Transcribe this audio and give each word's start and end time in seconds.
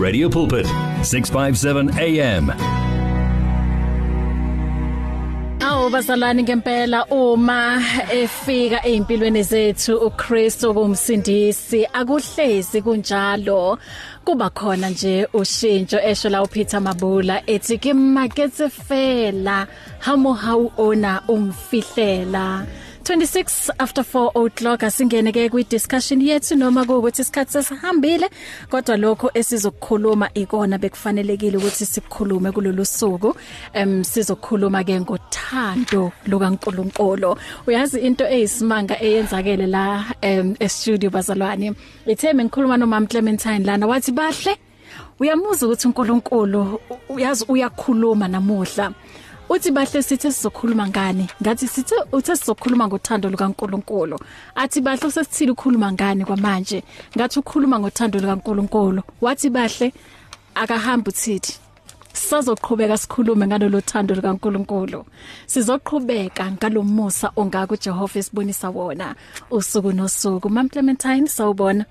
Radio 0.00 0.30
Pulpit 0.30 0.64
657 1.04 1.90
AM 2.00 2.50
Awu 5.60 5.90
bazalwane 5.90 6.42
ngempela 6.42 7.04
uma 7.10 7.82
efika 8.12 8.86
ezimpilweni 8.86 9.42
zethu 9.42 9.96
uKristu 9.96 10.74
kumsindisi 10.74 11.86
akuhlezi 11.92 12.82
kunjalo. 12.82 13.78
Kuba 14.24 14.50
khona 14.50 14.90
nje 14.90 15.28
ushintsho 15.32 16.00
esho 16.00 16.28
la 16.28 16.42
uPeter 16.42 16.80
Mabula 16.80 17.42
ethi 17.46 17.78
kimakethe 17.78 18.68
fela 18.68 19.66
hamo 19.98 20.32
hau 20.32 20.72
ona 20.78 21.22
umfihlela. 21.28 22.66
26 23.10 23.70
after 23.80 24.04
4 24.04 24.30
o'clock. 24.36 24.82
Asingene 24.82 25.32
ke 25.32 25.50
kwi 25.50 25.64
discussion 25.64 26.20
yethu 26.22 26.56
noma 26.56 26.82
ukuthi 26.82 27.22
isikhathi 27.22 27.52
sesihambile 27.52 28.30
kodwa 28.70 28.96
lokho 28.96 29.30
esizokukhuluma 29.34 30.30
ikona 30.34 30.78
bekufanelekile 30.78 31.56
ukuthi 31.56 31.86
sikhulume 31.86 32.52
kulolu 32.52 32.84
suku. 32.84 33.34
Em 33.74 34.04
sizokhuluma 34.04 34.84
ke 34.84 35.00
ngothando 35.00 36.12
lukaNkuluNkulu. 36.26 37.36
Uyazi 37.66 37.98
into 38.00 38.24
eyisimanga 38.24 38.94
eyenzakele 39.02 39.66
la 39.66 40.04
em 40.22 40.54
e 40.60 40.68
studio 40.68 41.10
bazalwane. 41.10 41.74
Itheme 42.06 42.44
ngikhuluma 42.44 42.76
nomama 42.76 43.06
Clementine 43.06 43.64
lana 43.64 43.86
wathi 43.86 44.12
bahle 44.12 44.56
uyamuza 45.20 45.66
ukuthi 45.66 45.86
uNkulunkulu 45.86 46.80
uyazi 47.08 47.44
uyakhuluma 47.48 48.28
namuhla. 48.28 48.92
Uthi 49.50 49.70
bahle 49.70 50.02
sithi 50.02 50.32
sizokhuluma 50.32 50.88
ngani? 50.88 51.26
Ngathi 51.42 51.68
sithi 51.68 51.94
uthe 52.12 52.36
sizokhuluma 52.36 52.88
ngothando 52.88 53.30
lukaNkuluNkulu. 53.30 54.16
Athi 54.54 54.80
bahle 54.80 55.10
sesithile 55.10 55.52
ukukhuluma 55.52 55.92
ngani 55.92 56.24
kwamanje? 56.24 56.82
Ngathi 57.16 57.38
ukhuluma 57.38 57.80
ngothando 57.80 58.18
lukaNkuluNkulu. 58.20 59.02
Wathi 59.20 59.50
bahle 59.50 59.92
akahamba 60.54 61.08
uthithi 61.08 61.58
sizoqhubeka 62.12 62.96
sikhulume 62.98 63.46
ngalolu 63.46 63.80
thando 63.80 64.14
lukaNkuluNkulu. 64.14 65.04
Sizoqhubeka 65.46 66.52
ngalomusa 66.52 67.32
ongaka 67.36 67.74
uJehova 67.74 68.18
esibonisa 68.18 68.70
wona. 68.70 69.14
Usuku 69.50 69.92
nosuku. 69.92 70.48
Mam 70.50 70.68
Clementine 70.68 71.28
sawubona. 71.28 71.84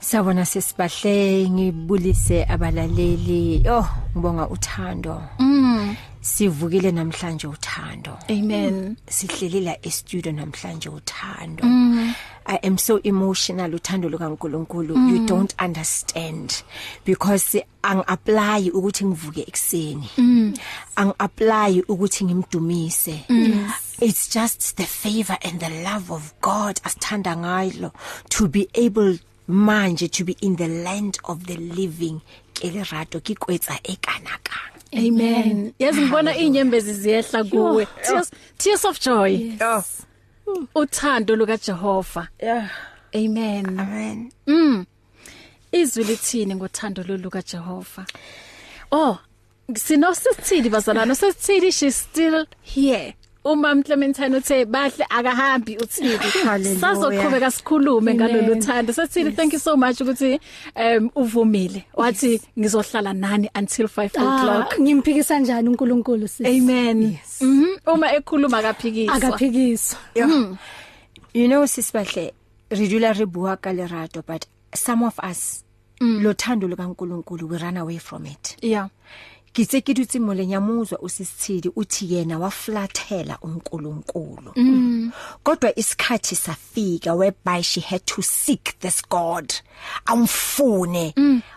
Sawona 0.00 0.44
sisibahle 0.44 1.48
ngibulise 1.50 2.44
abalaleli. 2.44 3.62
Oh, 3.68 3.88
ngibonga 4.12 4.48
uthando. 4.48 5.22
Mm. 5.38 5.96
Sivukile 6.20 6.92
namhlanje 6.92 7.46
uthando. 7.46 8.18
Amen. 8.28 8.96
Sihleli 9.08 9.60
la 9.60 9.76
e-studio 9.82 10.32
namhlanje 10.32 10.88
uthando. 10.88 11.64
Mm. 11.64 12.14
I 12.46 12.58
am 12.62 12.78
so 12.78 13.00
emotional 13.04 13.70
uthando 13.70 14.08
lukaNkuluNkulu. 14.08 14.94
Mm. 14.94 15.10
You 15.10 15.26
don't 15.26 15.54
understand 15.58 16.62
because 17.04 17.56
ang 17.82 18.04
apply 18.06 18.70
ukuthi 18.70 19.04
ngivuke 19.04 19.46
ekseni. 19.46 20.08
Mm. 20.16 20.58
Ang 20.96 21.14
apply 21.18 21.82
ukuthi 21.88 22.24
ngimdumise. 22.24 23.24
Mm. 23.28 23.72
It's 24.00 24.28
just 24.28 24.76
the 24.76 24.84
favor 24.84 25.38
and 25.42 25.58
the 25.58 25.70
love 25.82 26.12
of 26.12 26.34
God 26.40 26.76
asithanda 26.84 27.36
ngalo 27.36 27.92
to 28.28 28.46
be 28.46 28.68
able 28.74 29.18
manje 29.48 30.08
to 30.10 30.24
be 30.24 30.36
in 30.40 30.56
the 30.56 30.68
land 30.68 31.18
of 31.24 31.44
the 31.46 31.56
living 31.56 32.20
ke 32.54 32.70
lerato 32.70 33.20
ke 33.20 33.34
kwetsa 33.34 33.78
e 33.84 33.96
kanaka 33.96 34.52
Amen. 34.94 35.72
Yazi 35.78 36.00
ngibona 36.00 36.36
inyembezi 36.36 36.94
ziyehla 36.94 37.44
kuwe. 37.44 37.86
Tears 38.06 38.30
tears 38.58 38.84
of 38.84 39.00
joy. 39.00 39.52
oh 39.60 39.82
Uthando 40.74 41.36
luka 41.36 41.56
Jehova. 41.58 42.28
yeah 42.42 42.70
Amen. 43.14 43.80
amen 43.80 44.32
Mm. 44.46 44.86
Izwi 45.72 46.04
lithini 46.04 46.54
ngothando 46.54 47.02
loluka 47.02 47.42
Jehova? 47.42 48.06
Oh, 48.92 49.18
sinosithili 49.74 50.70
bazalana, 50.70 51.14
sesithili 51.14 51.72
she's 51.72 51.96
still 51.96 52.46
here. 52.62 53.14
Umam 53.46 53.82
Clementine 53.84 54.36
uthe 54.36 54.64
bahle 54.64 55.04
akahambi. 55.08 55.78
Hallelujah. 56.44 56.80
Sazoqhubeka 56.80 57.50
sikhulume 57.50 58.14
ngalolu 58.14 58.54
thando. 58.64 58.92
Sesithili 58.92 59.32
thank 59.36 59.52
you 59.52 59.58
so 59.60 59.76
much 59.76 60.00
ukuthi 60.00 60.40
um 60.76 61.10
uvumile. 61.14 61.84
Wathi 61.96 62.40
ngizohlala 62.58 63.12
nani 63.14 63.48
until 63.54 63.86
5 63.86 64.10
Ah, 64.18 64.22
o'clock. 64.22 64.80
ngimphikisa 64.80 65.38
njani 65.38 65.68
uNkulunkulu 65.68 66.28
sisi 66.28 66.46
Amen. 66.58 67.18
Mhm. 67.40 67.66
Uma 67.86 68.12
ekhuluma 68.12 68.58
akaphikiswa. 68.58 69.14
akaphikiswa 69.14 69.98
yeah 70.14 70.56
you 71.34 71.46
know 71.48 71.66
sisibahle 71.66 72.32
re 72.70 72.88
dula 72.88 73.12
re 73.12 73.26
bua 73.26 73.56
ka 73.56 73.72
lerato 73.72 74.22
but 74.26 74.44
some 74.74 75.02
of 75.06 75.18
us 75.30 75.62
lo 76.00 76.32
thando 76.34 76.68
lukaNkuluNkulu 76.68 77.48
we 77.50 77.58
run 77.58 77.76
away 77.76 77.98
from 77.98 78.26
it 78.26 78.56
Yeah. 78.62 78.88
Ke 79.56 79.64
tse 79.64 79.80
ke 79.80 79.94
dutse 79.96 80.18
molenyamuzwa 80.20 80.98
usisithidi 81.00 81.70
uthi 81.76 82.14
yena 82.14 82.38
waflathela 82.38 83.38
uNkulunkulu. 83.42 84.52
Kodwa 85.42 85.78
isikhathi 85.78 86.36
safika 86.36 87.14
whereby 87.14 87.62
she 87.62 87.80
had 87.80 88.04
to 88.04 88.22
seek 88.22 88.76
this 88.80 89.00
God. 89.08 89.54
Amfune. 90.06 91.14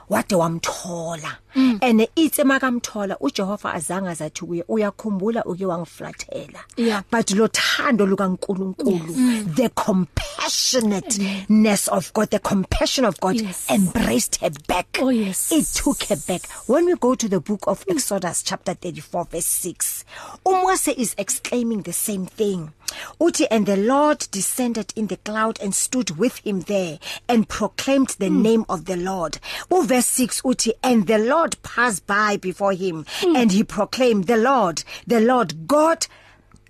Wade 0.10 0.36
wamthola. 0.36 1.38
And 1.56 2.08
itse 2.16 2.44
makamthola 2.44 3.18
uJehova 3.20 3.74
azange 3.74 4.10
azathi 4.10 4.46
kuye 4.46 4.64
uyakhumbula 4.68 5.44
uke 5.46 5.66
wangiflathela. 5.66 6.60
Yeah. 6.78 7.02
but 7.12 7.32
lo 7.32 7.48
thando 7.48 8.06
lukaNkulunkulu 8.06 9.56
the 9.56 9.70
compassionateness 9.70 11.88
of 11.90 12.14
God 12.14 12.30
the 12.32 12.40
compassion 12.40 13.06
of 13.06 13.20
God 13.20 13.36
Yes. 13.40 13.66
embraced 13.70 14.38
her 14.42 14.50
back. 14.68 14.98
Oh, 15.02 15.10
yes. 15.10 15.52
it 15.52 15.66
took 15.66 16.04
her 16.04 16.16
back. 16.28 16.48
When 16.68 16.86
we 16.86 16.96
go 16.96 17.16
to 17.16 17.28
the 17.28 17.40
book 17.40 17.66
of 17.68 17.84
Exodus 17.88 18.44
chapter 18.44 18.74
34 18.74 19.26
verse 19.26 19.46
6 19.46 20.06
uMose 20.46 20.94
is 20.98 21.16
exclaiming 21.18 21.82
the 21.84 21.94
same 21.94 22.26
thing. 22.26 22.72
Uthi 23.20 23.48
and 23.52 23.66
the 23.66 23.78
Lord 23.78 24.28
descended 24.32 24.94
in 24.96 25.08
the 25.08 25.18
cloud 25.18 25.60
and 25.62 25.74
stood 25.74 26.18
with 26.18 26.38
him 26.38 26.62
there 26.62 27.00
and 27.28 27.48
proclaimed 27.48 28.16
the 28.20 28.30
mm. 28.30 28.42
name 28.42 28.66
of 28.70 28.86
the 28.86 28.98
Lord 28.98 29.40
u 29.72 29.84
verse 29.84 30.08
6 30.08 30.42
uthi 30.42 30.72
and 30.84 31.08
the 31.08 31.18
Lord 31.18 31.62
passed 31.64 32.06
by 32.08 32.38
before 32.38 32.74
him 32.74 33.06
mm. 33.22 33.36
and 33.36 33.52
he 33.52 33.64
proclaimed 33.64 34.26
the 34.28 34.38
Lord 34.38 34.84
the 35.08 35.20
Lord 35.20 35.68
God 35.68 36.08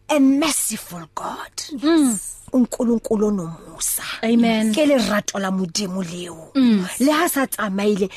a 0.10 0.20
merciful 0.20 1.10
God 1.16 1.52
yes. 1.70 2.36
uNkulunkulu 2.54 3.28
onomusa 3.28 4.04
Amen. 4.24 4.74
ke 4.74 4.86
lerato 4.86 5.40
la 5.40 5.52
modimo 5.52 6.04
leo 6.04 6.52
le 7.00 7.12
ha 7.12 7.30
sa 7.30 7.48
tsamaile 7.48 8.10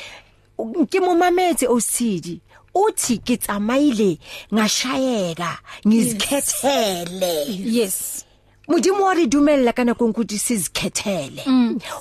ke 0.89 0.99
mo 0.99 1.15
mametse 1.15 1.67
osidi 1.67 2.41
uthi 2.73 3.17
ke 3.17 3.37
tsamaile 3.37 4.17
ngashayeka 4.53 5.59
ngizikhethele. 5.87 7.45
Yes. 7.49 8.25
modimo 8.67 9.03
wa 9.03 9.13
re 9.13 9.27
dumella 9.27 9.73
ka 9.73 9.83
nako 9.83 10.05
ukuthi 10.05 10.39
sizikhethele. 10.39 11.43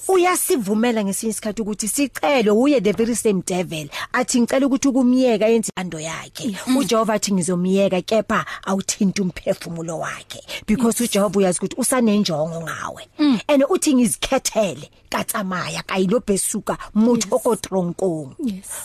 Uyasivumela 0.09 1.05
ngesinye 1.05 1.31
isikhathi 1.31 1.63
ukuthi 1.63 1.89
sicele 1.89 2.51
uye 2.51 2.81
the 2.81 2.93
very 2.93 3.15
same 3.17 3.43
devil 3.47 3.89
athi 4.13 4.41
ngicela 4.41 4.67
ukuthi 4.67 4.89
ukumyeka 4.89 5.47
yenze 5.47 5.73
ando 5.77 6.01
yakhe. 6.01 6.57
uJehova 6.79 7.15
athi 7.15 7.33
ngizomyeka 7.33 8.03
kepha 8.03 8.47
awuthinta 8.65 9.23
umphefumulo 9.23 9.99
wakhe 9.99 10.43
because 10.67 11.03
uJehova 11.03 11.39
uyazi 11.39 11.59
ukuthi 11.59 11.77
usanenjongo 11.79 12.61
ngawe. 12.61 13.09
And 13.49 13.65
uthi 13.69 13.95
ngizikhethele 13.95 14.91
katsamaya 15.11 15.83
kayilobhesuka 15.83 16.79
muthoko 16.95 17.57
tronkong 17.57 18.35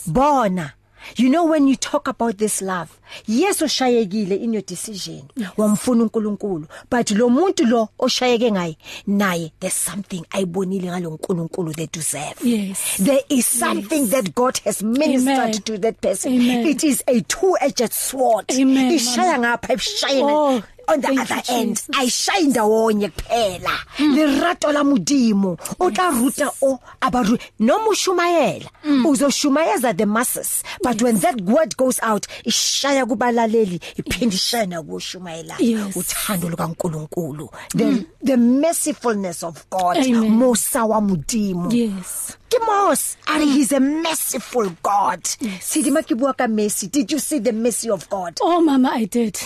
bona 0.05 0.73
You 1.15 1.29
know 1.29 1.45
when 1.45 1.67
you 1.67 1.75
talk 1.75 2.07
about 2.07 2.37
this 2.37 2.61
love, 2.61 2.99
yes 3.25 3.61
ushayekile 3.61 4.39
in 4.41 4.53
your 4.53 4.61
decision. 4.61 5.29
Wamfuna 5.57 6.03
uNkulunkulu, 6.09 6.67
but 6.89 7.11
lo 7.11 7.29
muntu 7.29 7.65
lo 7.69 7.89
oshayeke 7.99 8.51
ngaye 8.51 8.77
naye 9.07 9.51
there's 9.59 9.73
something 9.73 10.25
ayibonile 10.31 10.87
ngalo 10.91 11.09
uNkulunkulu 11.17 11.75
that 11.75 11.91
deserve. 11.91 12.35
Yes. 12.43 12.97
There 12.97 13.21
is 13.29 13.45
something 13.45 14.03
yes. 14.03 14.11
that 14.11 14.35
God 14.35 14.57
has 14.65 14.83
ministered 14.83 15.37
Amen. 15.37 15.53
to 15.53 15.77
that 15.79 16.01
person. 16.01 16.33
Amen. 16.33 16.65
It 16.67 16.83
is 16.83 17.03
a 17.07 17.21
two-edged 17.21 17.93
sword. 17.93 18.47
Ishaya 18.47 19.37
ngapha 19.39 19.73
ishaya 19.73 20.23
Oh, 20.23 20.63
on 20.87 21.01
the 21.01 21.09
other 21.21 21.41
end 21.49 21.75
Jesus. 21.75 21.89
ayishayi 21.99 22.47
ndawonye 22.47 23.09
kuphela 23.09 23.71
lerato 23.99 24.71
la 24.71 24.83
modimo. 24.83 25.57
O 25.79 25.91
tla 25.91 26.09
ruta 26.11 26.51
o 26.61 26.79
abaru 27.01 27.37
noma 27.59 27.87
ushumayela 27.89 28.69
uzoshumayeza 29.05 29.93
the 29.97 30.05
masses 30.05 30.63
but 30.83 31.01
when 31.01 31.19
that 31.19 31.41
word 31.41 31.75
goes 31.77 31.99
out 32.03 32.27
ishaya 32.45 33.05
kubalaleli 33.05 33.79
iphinde 33.97 34.35
ishaya 34.35 34.65
nakushumayela 34.65 35.55
Yes. 35.59 35.95
uthando 35.95 36.49
lukaNkuluNkulu. 36.49 37.49
The 37.75 38.05
the 38.23 38.37
mercifulness 38.37 39.43
of 39.43 39.65
God 39.69 39.97
mosa 40.29 40.85
wa 40.87 41.01
modimo. 41.01 41.71
Yes. 41.73 42.37
Ke 42.49 42.59
mos 42.65 43.17
are 43.27 43.41
he's 43.43 43.71
a 43.71 43.79
merciful 43.79 44.69
God. 44.83 45.27
Yes. 45.41 45.63
sithi 45.63 45.91
makibua 45.91 46.33
ka 46.37 46.47
mercy. 46.47 46.87
Did 46.87 47.11
you 47.11 47.19
see 47.19 47.39
the 47.39 47.51
mercy 47.53 47.89
of 47.89 48.07
God? 48.09 48.37
Oh 48.41 48.61
mama 48.61 48.91
i 48.93 49.05
did. 49.05 49.37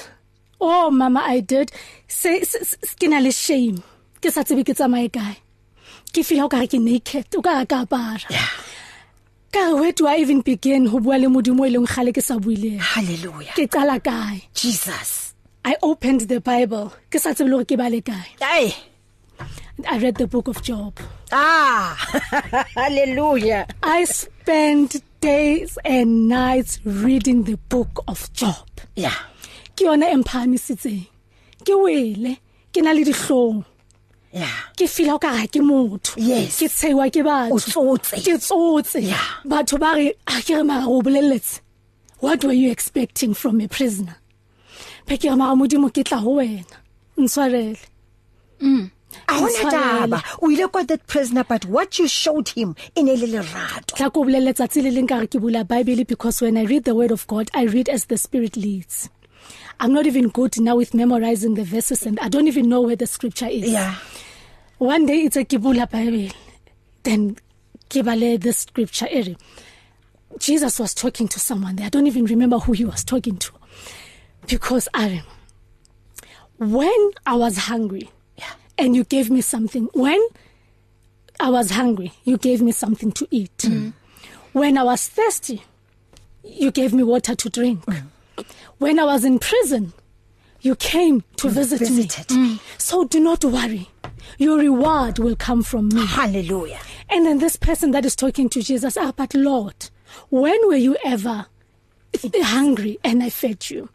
Oh 0.61 0.91
mama 0.91 1.23
i 1.27 1.39
did. 1.41 1.71
Se- 2.07 2.45
ke 2.99 3.09
na 3.09 3.19
le 3.19 3.31
shame. 3.31 3.81
Ke 4.21 4.29
sa 4.31 4.43
tsebe 4.45 4.63
ke 4.63 4.73
tsamaye 4.77 5.09
kae. 5.09 5.35
Ke 6.13 6.23
feel 6.23 6.45
o 6.45 6.49
ka 6.49 6.61
ke 6.69 6.77
naked 6.79 7.33
o 7.35 7.41
ka 7.41 7.65
ka 7.65 7.83
apara. 7.85 8.29
Ka 9.51 9.75
where 9.75 9.91
do 9.91 10.07
i 10.07 10.17
even 10.23 10.41
begin? 10.41 10.85
Ho 10.87 10.99
bua 10.99 11.17
le 11.19 11.27
modimo 11.27 11.65
e 11.67 11.71
leng 11.73 11.87
khale 11.87 12.13
ke 12.13 12.21
sa 12.23 12.37
buile. 12.37 12.77
Hallelujah. 12.79 13.51
Ke 13.57 13.65
qala 13.67 13.97
kae? 13.99 14.45
Jesus. 14.53 15.33
I 15.65 15.75
opened 15.83 16.21
the 16.31 16.39
bible. 16.39 16.93
Ke 17.09 17.19
sa 17.19 17.33
tsebe 17.33 17.49
le 17.49 17.57
hore 17.59 17.65
ke 17.67 17.75
bale 17.75 17.99
kae. 18.01 18.37
Hey. 18.39 18.75
I 19.89 19.97
read 19.97 20.15
the 20.21 20.27
book 20.27 20.47
of 20.47 20.61
job. 20.61 20.93
Ah 21.31 21.97
hallelujah. 22.77 23.65
I 23.81 24.03
spent 24.05 25.01
days 25.21 25.77
and 25.83 26.29
nights 26.29 26.77
reading 26.85 27.43
the 27.49 27.57
book 27.69 28.03
of 28.07 28.31
job. 28.33 28.69
Yeah. 28.95 29.17
Ke 29.75 29.85
yona 29.87 30.11
emphamisitseng 30.15 31.07
ke 31.65 31.73
wele 31.83 32.37
ke 32.73 32.81
na 32.81 32.91
le 32.91 33.03
dihlong. 33.05 33.65
Yeah 34.31 34.71
ke 34.81 34.89
feel 34.89 35.19
ka 35.19 35.31
ga 35.37 35.47
ke 35.47 35.61
motho. 35.61 36.17
Ke 36.17 36.67
tshewa 36.67 37.09
ke 37.13 37.21
o 37.21 37.27
batho 37.27 37.59
tsotse. 37.59 38.17
Ke 38.25 38.37
tsotse. 38.41 39.01
Yeah. 39.03 39.27
batho 39.45 39.79
ba 39.79 39.93
re 39.95 40.13
a 40.27 40.41
ke 40.41 40.57
re 40.57 40.63
mara 40.63 40.87
o 40.87 41.01
bolelletse. 41.01 41.61
What 42.19 42.43
were 42.43 42.53
you 42.53 42.71
expecting 42.71 43.33
from 43.33 43.61
a 43.61 43.67
prisoner? 43.67 44.17
Pe 45.05 45.17
ke 45.17 45.29
re 45.29 45.35
mara 45.35 45.55
modimo 45.55 45.93
ke 45.93 46.03
tla 46.03 46.17
ho 46.17 46.37
wena. 46.39 46.81
Ntshwarele. 47.17 47.77
A 49.27 49.33
hona 49.33 49.71
taba. 49.75 50.23
O 50.41 50.49
ile 50.49 50.67
kwa 50.67 50.83
that 50.87 51.05
prisoner 51.05 51.43
but 51.43 51.65
what 51.65 51.99
you 51.99 52.07
showed 52.07 52.49
him 52.49 52.75
in 52.95 53.09
a 53.09 53.15
little 53.15 53.43
rato 53.43 53.95
tla 53.95 54.09
ko 54.09 54.23
boleletsa 54.23 54.69
tsile 54.69 54.91
leng 54.95 55.07
ka 55.07 55.19
re 55.19 55.27
ke 55.27 55.39
bula 55.39 55.63
bible 55.63 56.03
because 56.05 56.41
when 56.41 56.57
i 56.57 56.63
read 56.63 56.85
the 56.85 56.95
word 56.95 57.11
of 57.11 57.27
god 57.27 57.51
i 57.53 57.63
read 57.63 57.89
as 57.89 58.05
the 58.05 58.17
spirit 58.17 58.55
leads. 58.55 59.09
I'm 59.81 59.91
not 59.93 60.05
even 60.07 60.29
good 60.29 60.57
now 60.59 60.75
with 60.77 60.93
memorizing 60.93 61.55
the 61.55 61.63
verses 61.63 62.05
and 62.05 62.17
i 62.21 62.29
don't 62.29 62.47
even 62.47 62.69
know 62.69 62.81
where 62.81 62.95
the 62.95 63.07
scripture 63.07 63.47
is. 63.47 63.69
Yeah. 63.69 63.95
One 64.77 65.05
day 65.05 65.17
it's 65.25 65.35
a 65.37 65.43
ke 65.45 65.59
bula 65.61 65.85
bible. 65.87 66.29
Then 67.03 67.35
ke 67.89 68.01
bale 68.07 68.37
the 68.37 68.53
scripture 68.53 69.07
ere. 69.09 69.35
Jesus 70.39 70.79
was 70.79 70.93
talking 70.93 71.27
to 71.27 71.39
someone 71.39 71.75
there. 71.75 71.87
I 71.87 71.89
don't 71.89 72.07
even 72.07 72.25
remember 72.25 72.57
who 72.57 72.71
he 72.71 72.85
was 72.85 73.03
talking 73.03 73.37
to. 73.37 73.51
Because 74.47 74.87
i 74.93 75.21
when 76.57 77.09
i 77.25 77.35
was 77.35 77.57
hungry 77.69 78.09
Yeah. 78.37 78.53
and 78.77 78.95
you 78.95 79.03
gave 79.03 79.29
me 79.31 79.41
something 79.41 79.89
when 79.93 80.21
i 81.39 81.49
was 81.49 81.71
hungry 81.71 82.13
you 82.23 82.37
gave 82.37 82.61
me 82.61 82.71
something 82.71 83.11
to 83.13 83.27
eat. 83.31 83.57
Mm. 83.57 83.93
when 84.53 84.77
i 84.77 84.83
was 84.83 85.07
thirsty 85.07 85.63
you 86.43 86.69
gave 86.71 86.93
me 86.93 87.03
water 87.03 87.35
to 87.35 87.49
drink. 87.49 87.85
Mm. 87.85 88.03
When 88.77 88.99
i 88.99 89.03
was 89.03 89.23
in 89.25 89.39
prison 89.39 89.93
you 90.61 90.75
came 90.75 91.23
to 91.37 91.49
visit 91.49 91.79
visited. 91.79 92.31
me 92.31 92.59
so 92.77 93.03
do 93.03 93.19
not 93.19 93.43
worry 93.43 93.89
your 94.37 94.57
reward 94.57 95.19
will 95.19 95.35
come 95.35 95.63
from 95.63 95.89
me 95.89 96.05
hallelujah 96.05 96.79
And 97.11 97.25
then 97.25 97.39
this 97.39 97.57
person 97.57 97.91
that 97.91 98.05
is 98.05 98.15
talking 98.15 98.47
to 98.49 98.61
Jesus, 98.63 98.95
ah, 98.95 99.11
but 99.11 99.33
Lord, 99.33 99.89
when 100.29 100.57
were 100.65 100.77
you 100.77 100.95
ever 101.03 101.47
hungry 102.23 102.99
and 103.03 103.21
I 103.21 103.29
fed 103.29 103.69
you? 103.69 103.89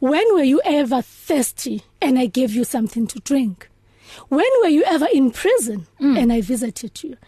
When 0.00 0.34
were 0.34 0.42
you 0.42 0.62
ever 0.64 1.02
thirsty 1.02 1.82
and 2.00 2.18
I 2.18 2.26
gave 2.26 2.54
you 2.54 2.64
something 2.64 3.06
to 3.08 3.20
drink? 3.20 3.68
When 4.28 4.48
were 4.62 4.68
you 4.68 4.84
ever 4.84 5.06
in 5.12 5.30
prison 5.32 5.86
mm. 6.00 6.18
and 6.18 6.32
I 6.32 6.40
visited 6.40 7.02
you? 7.02 7.18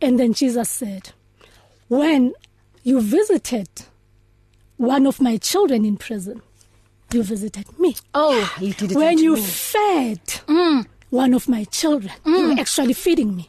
And 0.00 0.18
then 0.18 0.32
Jesus 0.32 0.68
said, 0.68 1.12
when 1.88 2.34
you 2.82 3.00
visited 3.00 3.68
one 4.76 5.06
of 5.06 5.20
my 5.20 5.36
children 5.36 5.84
in 5.84 5.96
prison, 5.96 6.42
you 7.12 7.22
visited 7.22 7.78
me. 7.78 7.96
Oh, 8.14 8.54
you 8.60 8.72
did 8.74 8.92
it 8.92 8.96
when 8.96 9.18
you 9.18 9.34
me. 9.34 9.40
fed 9.40 10.24
mm. 10.46 10.86
one 11.10 11.34
of 11.34 11.48
my 11.48 11.64
children, 11.64 12.12
mm. 12.24 12.38
you 12.38 12.54
were 12.54 12.60
actually 12.60 12.92
feeding 12.92 13.36
me. 13.36 13.48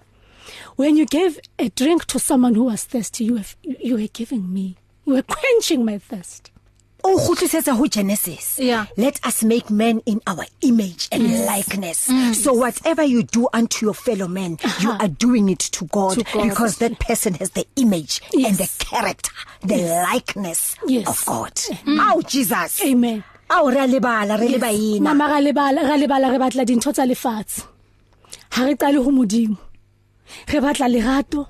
When 0.75 0.95
you 0.95 1.05
gave 1.05 1.39
a 1.57 1.69
drink 1.69 2.05
to 2.05 2.19
someone 2.19 2.55
who 2.55 2.65
was 2.65 2.83
thirsty, 2.83 3.25
you 3.25 3.33
were, 3.35 3.45
you 3.63 3.95
were 3.95 4.07
giving 4.13 4.53
me, 4.53 4.77
you 5.05 5.13
were 5.13 5.21
quenching 5.27 5.83
my 5.83 5.97
thirst. 5.97 6.51
O 7.07 7.17
khutlisetsa 7.17 7.73
ho 7.77 7.85
Genesis 7.87 8.59
Yeah. 8.59 8.85
let 8.97 9.19
us 9.25 9.43
make 9.43 9.69
man 9.69 10.01
in 10.05 10.21
our 10.27 10.45
image 10.61 11.07
and 11.11 11.23
mm. 11.23 11.45
likeness 11.45 12.07
mm. 12.07 12.35
so 12.35 12.53
whatever 12.53 13.03
you 13.03 13.23
do 13.23 13.47
unto 13.53 13.85
your 13.85 13.93
fellow 13.93 14.27
man 14.27 14.57
uh-huh. 14.63 14.81
you 14.83 14.91
are 14.99 15.07
doing 15.07 15.49
it 15.49 15.59
to 15.59 15.85
God, 15.85 16.15
To 16.19 16.23
God. 16.33 16.49
because 16.49 16.77
that 16.79 16.99
person 16.99 17.33
has 17.35 17.51
the 17.51 17.65
image 17.75 18.21
Yes. 18.33 18.47
and 18.49 18.57
the 18.57 18.69
character 18.85 19.31
the 19.61 19.77
yes. 19.77 20.07
likeness 20.11 20.75
Yes. 20.87 21.07
of 21.07 21.25
God 21.25 21.55
mm. 21.55 21.97
oh 22.13 22.21
Jesus 22.21 22.81
Amen. 22.83 23.23
ao 23.49 23.69
re 23.69 23.79
a 23.79 23.87
lebala 23.87 24.37
re 24.39 24.49
le 24.49 24.59
baina 24.59 25.01
Mama 25.01 25.27
ra 25.29 25.39
lebala 25.39 25.81
ra 25.89 25.95
lebala 25.97 26.31
re 26.31 26.37
batla 26.37 26.65
dintho 26.65 26.91
tsa 26.93 27.03
lefatshe. 27.07 27.63
Ha 28.51 28.65
re 28.65 28.75
qale 28.75 28.97
ho 29.03 29.09
modimo. 29.11 29.57
Re 30.51 30.59
batla 30.59 30.87
lerato, 30.91 31.47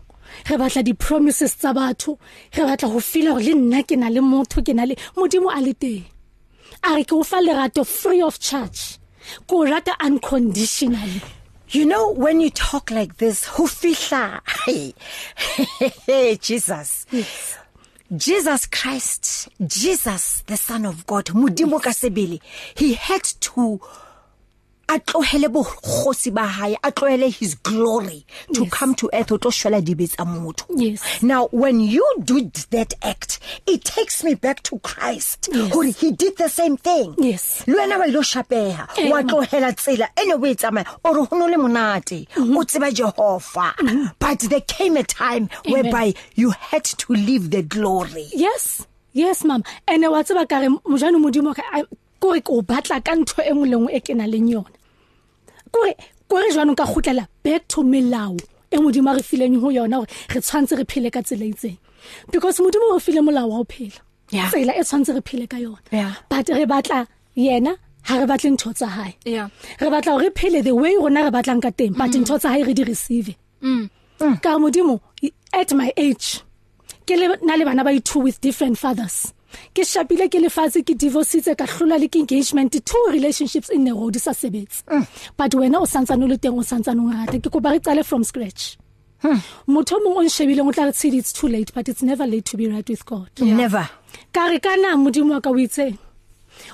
re 0.50 0.58
batla 0.58 0.84
di 0.84 0.94
promises 0.94 1.56
tsa 1.56 1.74
batho, 1.74 2.18
re 2.56 2.64
batla 2.64 2.92
ho 2.92 3.00
feel 3.00 3.32
hore 3.32 3.44
le 3.44 3.54
nna 3.56 3.84
ke 3.84 3.98
na 3.98 4.10
le 4.10 4.22
motho 4.22 4.64
ke 4.64 4.74
na 4.74 4.86
le 4.86 4.96
modimo 5.16 5.50
a 5.50 5.62
le 5.62 5.74
teng. 5.74 6.06
A 6.84 6.96
re 6.96 7.04
ke 7.04 7.14
o 7.14 7.24
fa 7.24 7.38
lerato 7.38 7.86
free 7.86 8.22
of 8.22 8.40
charge. 8.40 9.00
Ko 9.48 9.64
rata 9.66 9.96
unconditionally. 10.00 11.22
You 11.70 11.86
know 11.86 12.12
when 12.12 12.40
you 12.40 12.50
talk 12.50 12.92
like 12.92 13.18
this 13.18 13.44
who 13.46 13.68
fihla 13.68 14.40
hey 14.66 16.38
Jesus 16.42 17.06
Yes. 17.12 17.58
Jesus 18.16 18.66
Christ 18.68 19.50
Jesus 19.68 20.44
the 20.48 20.56
son 20.56 20.86
of 20.86 21.06
God 21.06 21.26
modimo 21.26 21.82
ka 21.82 21.90
sebele 21.90 22.40
he 22.74 22.94
had 22.94 23.22
to 23.42 23.82
a 24.90 25.00
tlohele 25.00 25.48
bokgosi 25.50 26.32
ba 26.34 26.48
hae 26.48 26.78
a 26.84 26.92
tlohele 26.92 27.30
his 27.30 27.56
glory 27.56 28.26
to 28.54 28.64
Yes. 28.64 28.72
come 28.72 28.96
to 28.96 29.10
earth 29.14 29.32
o 29.32 29.38
tlo 29.38 29.52
shwela 29.52 29.82
dibe 29.82 30.08
tsa 30.08 30.24
motho 30.26 30.66
Yes. 30.76 31.02
now 31.22 31.48
when 31.52 31.80
you 31.82 32.06
do 32.24 32.50
that 32.72 32.94
act 33.02 33.40
it 33.66 33.84
takes 33.84 34.24
me 34.24 34.36
back 34.36 34.64
to 34.64 34.80
Christ 34.80 35.50
Yes. 35.52 35.74
who 35.74 35.82
he 35.82 36.12
did 36.12 36.38
the 36.38 36.48
same 36.50 36.78
thing 36.78 37.14
Yes. 37.18 37.64
le 37.68 37.76
wena 37.76 37.98
wa 38.00 38.06
ilo 38.08 38.22
shapeha 38.22 38.88
Eh, 38.98 39.12
wa 39.12 39.22
ma- 39.22 39.28
tlohela 39.30 39.74
tsela 39.76 40.08
ene 40.16 40.34
o 40.36 40.46
e 40.46 40.56
tsamaya 40.56 40.86
o 41.04 41.14
re 41.14 41.22
hono 41.26 41.48
le 41.50 41.58
monate 41.58 42.28
o 42.38 42.64
tseba 42.64 42.90
Jehova 42.92 43.74
but 44.20 44.40
there 44.50 44.62
came 44.62 44.96
a 44.98 45.04
time 45.04 45.48
Mm-hmm. 45.48 45.74
Amen. 45.74 45.84
whereby 45.84 46.14
you 46.36 46.50
had 46.52 46.84
to 46.86 47.14
leave 47.14 47.50
the 47.52 47.62
glory 47.62 48.28
Yes. 48.34 48.86
Yes 49.14 49.44
mama. 49.44 49.64
Ene 49.88 50.08
wa 50.12 50.24
tseba 50.24 50.48
ka 50.48 50.60
re 50.60 50.68
mojano 50.70 51.20
modimo 51.20 51.54
ka 51.56 51.64
a- 51.74 51.84
ko 52.20 52.34
re 52.34 52.42
ko 52.42 52.62
batla 52.62 53.04
ka 53.04 53.14
ntho 53.16 53.42
e 53.44 53.52
nngwe 53.52 53.68
le 53.70 53.78
nngwe 53.78 53.94
e 53.96 54.00
ke 54.00 54.14
na 54.16 54.26
leng 54.26 54.50
yona. 54.50 54.77
Ko 55.72 55.84
re 55.84 55.96
ko 56.30 56.38
re 56.38 56.52
jwanong 56.52 56.78
ka 56.78 56.86
khutlela 56.86 57.28
back 57.44 57.68
to 57.68 57.84
melao 57.84 58.40
e 58.72 58.78
modimo 58.78 59.12
a 59.12 59.16
re 59.16 59.22
fileng 59.22 59.60
ho 59.62 59.70
yona 59.70 60.02
hore 60.02 60.08
re 60.34 60.42
tshwantse 60.42 60.78
re 60.78 60.86
phele 60.86 61.12
ka 61.12 61.22
tsela 61.22 61.46
e 61.46 61.52
itseng. 61.54 61.78
Because 62.32 62.60
modimo 62.60 62.92
o 62.92 62.94
re 62.96 63.00
file 63.00 63.22
molao 63.22 63.50
wa 63.50 63.58
ho 63.58 63.64
phela. 63.64 64.00
Yeah. 64.32 64.50
Tsela 64.52 64.74
e 64.78 64.84
tshwantse 64.84 65.16
re 65.16 65.22
phele 65.22 65.50
ka 65.50 65.58
yona. 65.58 65.80
Yeah. 65.92 66.16
But 66.30 66.50
re 66.50 66.66
batla 66.66 67.08
yena 67.36 67.78
ha 68.04 68.20
re 68.20 68.26
batle 68.26 68.52
ntho 68.56 68.74
tsa 68.76 68.88
hae. 68.88 69.16
Yeah. 69.26 69.50
Re 69.80 69.88
batla 69.90 70.12
hore 70.14 70.24
re 70.24 70.30
phele 70.30 70.64
the 70.64 70.76
way 70.76 70.96
rona 70.96 71.24
re 71.24 71.32
batlang 71.32 71.62
ka 71.62 71.70
teng, 71.70 71.98
but 71.98 72.12
ntho 72.12 72.40
tsa 72.40 72.50
hae 72.50 72.64
re 72.64 72.74
di 72.74 72.84
receive. 72.84 73.36
ka 74.20 74.56
re 74.56 74.60
modimo 74.60 75.00
at 75.54 75.74
my 75.74 75.92
age 75.98 76.42
ke 77.06 77.16
le 77.16 77.38
na 77.46 77.56
le 77.56 77.66
bana 77.66 77.84
ba 77.84 77.92
i2 77.92 78.24
with 78.24 78.42
different 78.42 78.78
fathers 78.78 79.34
ke 79.74 79.84
shapile 79.84 80.30
ke 80.30 80.40
lefatshe 80.42 80.84
ke 80.86 80.96
divorceitse 80.98 81.56
ka 81.58 81.66
hlola 81.66 82.00
le 82.00 82.08
ke 82.08 82.18
engagement. 82.18 82.72
Two 82.86 83.06
relationships 83.12 83.70
in 83.70 83.88
a 83.88 83.94
row 83.94 84.10
di 84.10 84.20
sa 84.20 84.32
sebetse. 84.32 84.84
But 85.36 85.52
wena 85.52 85.82
o 85.82 85.86
santsane 85.86 86.24
o 86.24 86.28
le 86.28 86.38
teng 86.38 86.58
o 86.58 86.62
santsane 86.62 87.00
o 87.00 87.12
rata 87.12 87.40
ke 87.40 87.50
kopa 87.52 87.72
re 87.72 87.80
qale 87.80 88.04
from 88.06 88.24
scratch. 88.24 88.78
Motho 89.68 90.00
mong 90.00 90.18
o 90.18 90.22
nshebile 90.24 90.62
o 90.66 90.72
tla 90.72 90.86
re 90.86 90.92
tshedi 90.92 91.18
it's 91.20 91.34
too 91.34 91.48
late 91.48 91.74
but 91.74 91.90
it's 91.90 92.04
never 92.04 92.28
late 92.28 92.46
to 92.46 92.58
be 92.58 92.68
right 92.68 92.88
with 92.88 93.06
God. 93.06 93.30
Never. 93.40 93.90
Ka 94.34 94.48
re 94.48 94.60
kana 94.60 94.96
modimo 94.96 95.32
wa 95.32 95.40
ka 95.40 95.50
o 95.50 95.54
itseng 95.56 95.98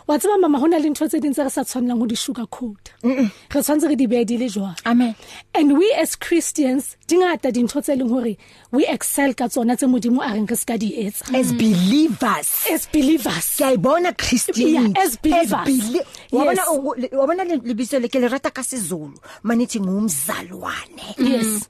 wa 0.08 0.18
tseba 0.18 0.40
mama 0.40 0.60
hona 0.60 0.80
le 0.80 0.90
ntho 0.90 1.08
tse 1.08 1.20
ding 1.20 1.34
tse 1.34 1.44
re 1.44 1.50
sa 1.50 1.64
tshwanelang 1.64 2.00
ho 2.00 2.06
di 2.06 2.16
sugar 2.16 2.48
coat. 2.48 2.92
Re 3.04 3.30
tshwanetse 3.50 3.88
re 3.90 3.96
di 3.96 4.08
behe 4.08 4.26
di 4.26 4.38
le 4.38 4.48
jwalo. 4.48 4.76
Amen. 4.86 5.16
And 5.56 5.78
we 5.78 5.92
as 5.98 6.16
christians 6.16 6.98
dingata 7.08 7.52
dintho 7.52 7.82
tse 7.84 7.96
leng 7.98 8.10
hore 8.10 8.38
we 8.72 8.86
excel 8.88 9.34
ka 9.34 9.46
tsona 9.48 9.76
tse 9.78 9.88
modimo 9.88 10.22
a 10.22 10.34
reng 10.34 10.48
re 10.50 10.56
ska 10.56 10.78
di 10.78 10.92
etsa. 11.06 11.34
As 11.34 11.52
believers. 11.54 12.66
As 12.72 12.86
believers. 12.88 13.58
Ke 13.58 13.74
a 13.74 13.78
bona 13.78 14.14
Christian 14.14 14.94
Yeah, 14.94 15.04
as 15.04 15.18
believers. 15.18 16.04
wa 16.32 16.44
bona 16.46 16.54
Yes. 16.54 16.68
o- 16.70 16.96
le- 16.98 17.10
wa 17.14 17.26
bona 17.28 17.44
le- 17.44 17.60
lebitso 17.62 18.00
le 18.02 18.08
ke 18.10 18.20
le 18.20 18.28
rata 18.30 18.52
ka 18.52 18.62
sezulu. 18.62 19.14
Manithi 19.44 19.80
ngumzalwane 19.80 21.16
yes. 21.18 21.70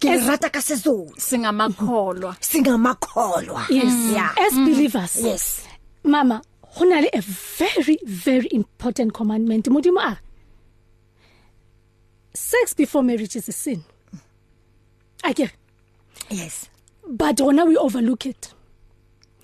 Ke 0.00 0.04
le 0.14 0.20
As- 0.20 0.26
rata 0.28 0.48
ka 0.50 0.60
sezulu. 0.60 1.10
Singamakholwa 1.18 2.36
singamakholwa 2.40 3.66
yes. 3.70 4.12
Yeah. 4.12 4.32
As 4.38 4.52
believers. 4.54 5.16
Yes. 5.22 5.64
Mama 6.04 6.40
hona 6.78 7.00
le 7.02 7.08
a 7.12 7.20
very 7.20 7.98
very 8.04 8.48
important 8.52 9.12
commandment. 9.12 9.68
Modimo 9.68 10.00
a 10.00 10.18
sex 12.34 12.74
before 12.74 13.02
marriage 13.02 13.36
is 13.36 13.48
a 13.48 13.52
sin. 13.52 13.84
Akere 15.24 15.50
yes. 16.30 16.68
But 17.06 17.40
rona 17.40 17.64
we 17.64 17.76
overlook 17.76 18.26
it. 18.26 18.54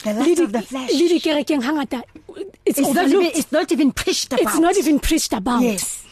The 0.04 0.12
lust 0.12 0.40
of 0.40 0.52
the 0.52 0.62
flesh. 0.62 0.92
le 0.92 1.08
di 1.08 1.20
kerekeng 1.20 1.62
hangata 1.62 2.02
it's, 2.66 2.78
it's 2.78 2.94
not 2.94 3.08
even 3.08 3.22
it's 3.24 3.52
not 3.52 3.72
even 3.72 3.92
preached 3.92 4.32
about. 4.32 4.42
it's 4.42 4.58
not 4.58 4.76
even 4.76 5.00
preached 5.00 5.32
about. 5.32 5.62
Yes. 5.62 6.02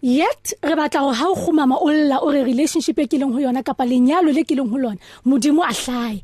Yet 0.00 0.54
re 0.62 0.74
batla 0.74 1.00
ho 1.00 1.12
ha 1.12 1.26
o 1.28 1.34
khumama 1.34 1.76
o 1.76 1.88
lla 1.92 2.20
o 2.22 2.30
re 2.32 2.42
relationship 2.42 2.98
e 2.98 3.06
ke 3.06 3.20
leng 3.20 3.32
ho 3.32 3.38
yona 3.38 3.62
kapa 3.62 3.84
lenyalo 3.84 4.32
le 4.32 4.44
ke 4.44 4.56
leng 4.56 4.70
ho 4.70 4.76
lona 4.76 4.98
modimo 5.26 5.62
a 5.62 5.74
hlae 5.74 6.22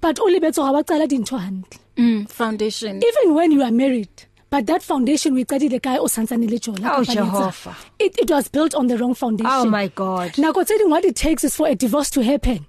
but 0.00 0.18
o 0.20 0.26
lebetse 0.34 0.56
ga 0.64 0.72
ba 0.72 0.82
qala 0.84 1.06
dintho 1.06 1.38
hantle 1.38 1.80
mm 1.96 2.28
foundation 2.30 3.00
even 3.10 3.34
when 3.34 3.52
you 3.52 3.62
are 3.62 3.70
married 3.72 4.26
but 4.50 4.66
that 4.66 4.82
foundation 4.82 5.34
we 5.34 5.44
qadile 5.44 5.78
kae 5.80 5.98
o 5.98 6.06
santsane 6.14 6.48
le 6.50 6.58
jona 6.58 6.94
Oh. 6.98 7.04
Jehovah. 7.04 7.76
it 7.98 8.18
it 8.18 8.30
was 8.30 8.48
built 8.48 8.74
on 8.74 8.86
the 8.88 8.96
wrong 8.98 9.14
foundation 9.14 9.52
Oh 9.52 9.64
my 9.66 9.86
God. 9.88 10.32
nako 10.46 10.64
tse 10.64 10.78
ding 10.78 10.90
what 10.90 11.04
it 11.04 11.16
takes 11.16 11.44
is 11.44 11.54
for 11.56 11.68
a 11.68 11.74
divorce 11.74 12.10
to 12.18 12.22
happen 12.32 12.66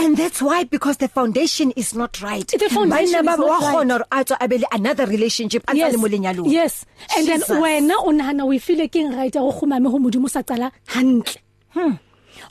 And 0.00 0.16
that's 0.16 0.40
why 0.40 0.64
because 0.64 0.96
the 0.96 1.08
foundation 1.08 1.70
is 1.76 1.94
not 1.94 2.22
right. 2.22 2.48
The 2.48 2.68
foundation 2.72 3.20
ba 3.28 3.34
wa 3.38 3.60
kgona 3.60 3.92
hore 4.00 4.06
a 4.10 4.24
tswa 4.24 4.36
a 4.40 4.48
be 4.48 4.58
le 4.62 4.66
another 4.72 5.04
relationship 5.10 5.62
a 5.68 5.74
tsa 5.76 5.90
le 5.92 5.98
mo 6.00 6.08
lenyalong. 6.08 6.48
yes 6.50 6.86
and 7.16 7.26
Jesus. 7.28 7.48
then 7.48 7.60
wena 7.64 7.92
o 8.00 8.08
nahana 8.20 8.46
o 8.48 8.58
feel 8.58 8.80
ke 8.88 8.96
eng 9.04 9.12
right 9.18 9.34
go 9.34 9.52
khumame 9.52 9.90
ho 9.92 9.98
modimo 10.06 10.30
sa 10.36 10.40
qala 10.52 10.70
hantle 10.96 11.36
Hmm. 11.76 11.94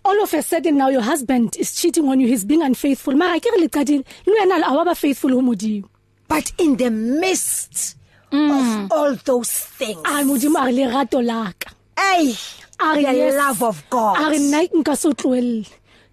All 0.06 0.22
of 0.24 0.34
a 0.34 0.42
sudden 0.42 0.78
now 0.78 0.90
your 0.90 1.02
husband 1.02 1.56
is 1.58 1.74
cheating 1.76 2.08
on 2.10 2.20
you. 2.20 2.28
He's 2.28 2.46
being 2.46 2.62
unfaithful. 2.62 3.14
Mara 3.16 3.40
ke 3.40 3.46
re 3.56 3.62
le 3.62 3.68
qadile 3.70 4.04
le 4.26 4.34
wena 4.34 4.62
a 4.68 4.74
wa 4.76 4.84
ba 4.84 4.96
faithful 4.96 5.32
ho 5.32 5.42
modimo. 5.42 5.86
But 6.28 6.52
in 6.58 6.78
the 6.78 6.90
midst 6.90 7.96
of 8.32 8.92
all 8.92 9.16
those 9.26 9.52
things. 9.52 10.00
a 10.06 10.24
modimo 10.24 10.58
a 10.68 10.72
le 10.72 10.88
rato 10.92 11.22
laka 11.22 11.72
Hey, 11.98 12.34
a 12.80 12.96
re 12.96 13.04
the 13.32 13.38
love 13.38 13.62
of 13.64 13.84
God. 13.90 14.18
a 14.20 14.30
re 14.32 14.38
nna 14.40 14.68
nka 14.74 14.98
so 14.98 15.12
tloelle 15.14 15.68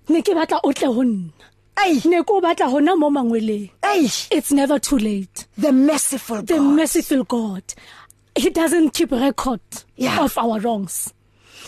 ne 0.08 0.20
ke 0.22 0.34
batla 0.36 0.60
o 0.62 0.72
tle 0.72 0.92
ho 0.92 1.02
nna. 1.02 1.30
Hey, 1.78 2.00
ne 2.04 2.22
ko 2.22 2.40
batla 2.42 2.66
hona 2.70 2.98
mo 2.98 3.08
mangweleng. 3.10 3.70
Hey, 3.82 4.04
it's 4.30 4.52
never 4.52 4.78
too 4.78 4.98
late. 4.98 5.46
The 5.56 5.72
merciful 5.72 6.42
the 6.42 6.56
God. 6.58 6.74
merciful 6.76 7.24
god. 7.24 7.62
He 8.36 8.50
doesn't 8.50 8.90
keep 8.90 9.10
record 9.12 9.60
Yeah. 9.96 10.22
of 10.22 10.36
our 10.36 10.60
wrongs. 10.60 11.12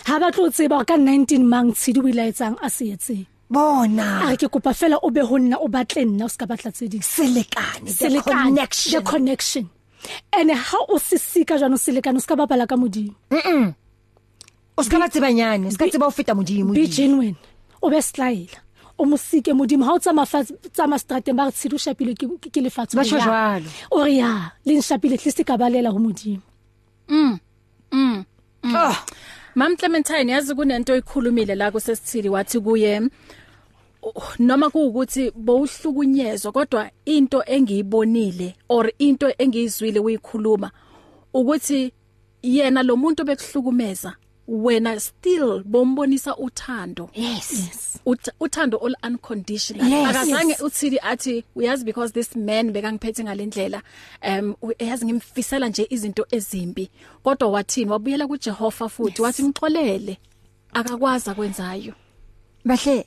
Ha 0.06 0.18
ba 0.18 0.30
tlo 0.32 0.50
tseba 0.50 0.84
ka 0.84 0.96
19 0.96 1.42
mang 1.44 1.72
tshidi 1.72 2.00
o 2.00 2.08
ile 2.08 2.28
etsang 2.32 2.56
a 2.62 2.68
se 2.70 2.92
etseng 2.94 3.22
a 3.25 3.52
Bona. 3.52 4.30
re 4.30 4.37
ke 4.40 4.49
kopa 4.49 4.72
fela 4.72 4.96
o 5.02 5.11
be 5.11 5.20
ho 5.20 5.37
nna 5.38 5.56
o 5.61 5.68
batle 5.68 6.04
nna 6.08 6.25
o 6.25 6.28
ska 6.28 6.46
batla 6.46 6.72
tse 6.72 6.88
ding 6.88 7.02
Selekane, 7.04 7.84
the 7.84 7.92
Selekane, 7.92 8.49
connection. 8.49 8.92
the 8.92 9.00
connection. 9.04 9.64
And 10.32 10.50
ha 10.50 10.78
o 10.88 10.96
se 10.99 11.16
sika 11.20 11.58
jana 11.61 11.75
o 11.75 11.78
selekane 11.78 12.16
o 12.16 12.20
ska 12.25 12.34
bapala 12.34 12.66
ka 12.66 12.76
modimo. 12.76 13.12
O 14.78 14.82
ska 14.82 14.96
ba 14.99 15.08
tsebanyane, 15.12 15.68
ska 15.70 15.84
tseba 15.87 16.06
o 16.08 16.11
feta 16.11 16.32
modimo. 16.34 16.72
be 16.72 16.87
genuine. 16.88 17.37
O 17.82 17.90
be 17.90 18.00
style. 18.00 18.49
O 18.99 19.04
mo 19.04 19.16
sike 19.16 19.52
modimo. 19.52 19.84
Ha 19.84 19.92
o 19.94 19.99
tsama 19.99 20.25
tsama 20.72 20.96
strateng 20.96 21.37
ba 21.37 21.44
re 21.44 21.52
tshedi 21.52 21.75
o 21.75 21.78
shapile 21.78 22.16
ke 22.16 22.25
ke- 22.40 22.49
ke 22.50 22.61
lefatshe 22.64 22.96
Ba 22.96 23.00
o 23.00 23.04
re 23.04 23.08
tjho 23.11 23.18
ya. 23.20 23.25
jwalo. 23.28 23.68
o 23.92 24.04
re 24.04 24.12
ya 24.16 24.30
le 24.64 24.72
nshapile 24.80 25.14
at 25.20 25.25
least 25.28 25.44
ka 25.44 25.56
balela 25.61 25.92
ho 25.92 25.99
modimo. 26.00 26.40
Oh, 28.64 29.04
Mam 29.54 29.76
Clementine 29.76 30.32
yazi 30.32 30.54
kunento 30.54 30.92
oyikhulumile 30.92 31.54
la 31.54 31.71
kusesithili 31.71 32.28
wathi 32.28 32.61
kuye 32.61 33.00
noma 34.38 34.71
kuukuthi 34.71 35.30
bowuhlukunyezwa 35.30 36.52
kodwa 36.52 36.90
into 37.04 37.42
engiyibonile 37.47 38.56
or 38.68 38.92
into 38.99 39.32
engiyizwile 39.38 40.00
uyikhuluma 40.00 40.71
ukuthi 41.35 41.92
yena 42.42 42.82
lo 42.82 42.97
muntu 42.97 43.25
bekuhlukumeza 43.25 44.16
wena 44.52 45.00
still 45.00 45.62
bombonisa 45.64 46.37
uthando 46.37 47.11
yes. 47.14 47.99
Ut, 48.06 48.28
uthando 48.40 48.78
all 48.78 48.94
unconditional 49.09 49.88
Yes. 49.92 50.09
akazange 50.09 50.52
Yes. 50.52 50.61
uthili 50.61 50.99
athi 51.02 51.44
uyazi 51.56 51.85
because 51.85 52.12
this 52.12 52.37
man 52.37 52.71
bekangiphethe 52.73 53.25
ngalendlela 53.25 53.82
um 54.28 54.54
u- 54.62 54.73
yazi 54.78 55.04
ngimfisela 55.04 55.68
nje 55.68 55.87
izinto 55.90 56.26
ezimbi 56.30 56.90
kodwa 57.23 57.49
wathini 57.49 57.90
wabuyela 57.90 58.26
kuJehova 58.26 58.88
futhi 58.88 59.23
wathi 59.23 59.42
ngixolele 59.42 60.18
akakwazi 60.73 61.30
kwenzayo 61.30 61.94
Bahle 62.64 63.06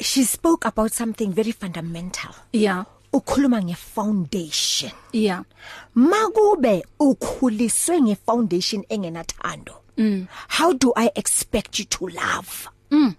she 0.00 0.24
spoke 0.24 0.68
about 0.68 0.92
something 0.92 1.26
very 1.26 1.52
fundamental. 1.52 2.30
yeah 2.52 2.84
Ukhuluma 3.12 3.62
ngefoundation. 3.62 4.92
yeah 5.12 5.42
Makube 5.94 6.86
ukhuliswe 6.98 8.00
ngefoundation 8.02 8.84
engenathando. 8.88 9.74
Mm. 9.96 10.28
How 10.48 10.72
do 10.72 10.92
I 10.96 11.10
expect 11.16 11.78
you 11.78 11.84
to 11.86 12.06
love? 12.08 12.68
Mm. 12.90 13.16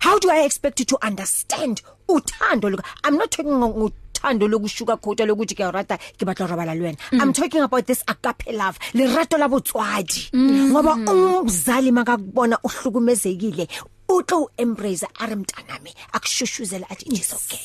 How 0.00 0.18
do 0.18 0.30
I 0.30 0.44
expect 0.44 0.78
you 0.80 0.86
to 0.86 0.98
understand 1.02 1.82
uthando 2.08 2.70
luka? 2.70 2.84
I'm 3.04 3.16
not 3.16 3.30
talking 3.30 3.52
ngo- 3.52 3.74
ngothando 3.74 4.48
lokushuka 4.48 4.96
khota 5.00 5.26
lokuthi 5.26 5.54
ke 5.56 5.72
rata 5.74 5.98
ke 5.98 6.24
batla 6.24 6.46
ho 6.48 6.54
robala 6.56 6.74
le 6.78 6.84
wena. 6.92 6.96
I'm 7.20 7.32
talking 7.32 7.60
about 7.62 7.86
this 7.86 8.02
agape 8.08 8.52
love, 8.54 8.78
lerato 8.94 9.38
la 9.38 9.48
botswadi. 9.48 10.30
Ngoba 10.32 10.94
umzali 11.42 11.90
makakubona 11.92 12.58
uhlukumezekile, 12.62 13.68
utlo 14.08 14.48
embrace 14.56 15.04
are 15.20 15.34
mntanami, 15.36 15.92
akushushuzela 16.12 16.88
athi 16.90 17.06
it's 17.10 17.34
okay. 17.34 17.58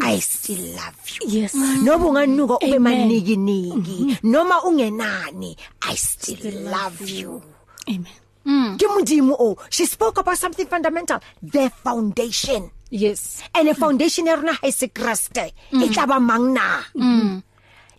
I 0.00 0.18
still 0.20 0.62
love 0.76 0.96
you. 1.20 1.28
yes 1.28 1.54
Noba 1.54 2.04
unganuka 2.06 2.56
ube 2.62 2.76
Amen. 2.76 3.08
maniki 3.08 3.36
niki, 3.36 4.18
noma 4.22 4.60
ungenani, 4.64 5.56
I 5.82 5.94
still 5.96 6.60
love 6.70 7.00
you. 7.08 7.42
amen 7.88 8.76
Ke 8.78 8.86
modimo 8.88 9.36
o, 9.38 9.56
she 9.68 9.84
spoke 9.86 10.18
about 10.18 10.38
something 10.38 10.66
fundamental, 10.66 11.20
the 11.42 11.70
foundation. 11.82 12.70
yes 12.90 13.42
And 13.54 13.68
a 13.68 13.74
foundation 13.74 14.26
ya 14.26 14.34
rona 14.34 14.52
ha 14.54 14.66
e 14.66 14.70
se 14.70 14.88
Kriste, 14.88 15.52
e 15.72 15.88
tla 15.88 16.06
ba 16.06 16.20
mang 16.20 16.54
na? 16.54 16.82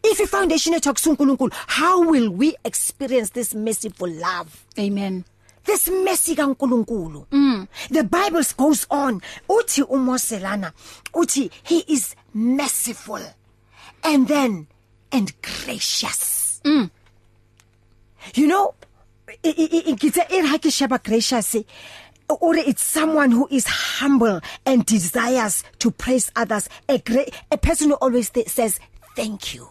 If 0.04 0.20
a 0.20 0.26
foundation 0.28 0.74
e 0.74 0.80
talks 0.80 1.06
uNkulunkulu, 1.06 1.54
how 1.54 2.02
will 2.10 2.32
we 2.32 2.56
experience 2.66 3.30
this 3.32 3.54
merciful 3.54 4.10
love? 4.10 4.66
amen 4.80 5.24
This 5.66 5.90
mercy 5.90 6.36
kaNkulunkulu. 6.36 7.28
Mm. 7.28 7.68
The 7.90 8.04
Bible 8.04 8.42
goes 8.58 8.88
on. 8.90 9.22
Uthi 9.50 9.84
uMoselana, 9.84 10.74
uthi 11.14 11.52
he 11.64 11.80
is 11.88 12.16
merciful 12.34 13.22
and 14.04 14.28
then 14.28 14.68
and 15.12 15.32
gracious. 15.42 16.62
Mm. 16.64 16.90
You 18.36 18.48
know, 18.48 18.74
ikitse 19.44 20.26
e 20.32 20.46
ha 20.48 20.58
ke 20.58 20.72
sheba 20.72 21.00
gracious 21.00 21.56
or 22.40 22.56
it's 22.56 22.82
someone 22.84 23.32
who 23.32 23.48
is 23.52 23.66
humble 23.68 24.40
and 24.66 24.86
desires 24.86 25.64
to 25.80 25.92
praise 25.92 26.32
others 26.36 26.70
a 26.88 26.98
great 27.00 27.34
a 27.52 27.58
person 27.58 27.90
who 27.90 27.96
always 27.96 28.30
th- 28.30 28.48
says 28.48 28.80
thank 29.16 29.54
you 29.54 29.68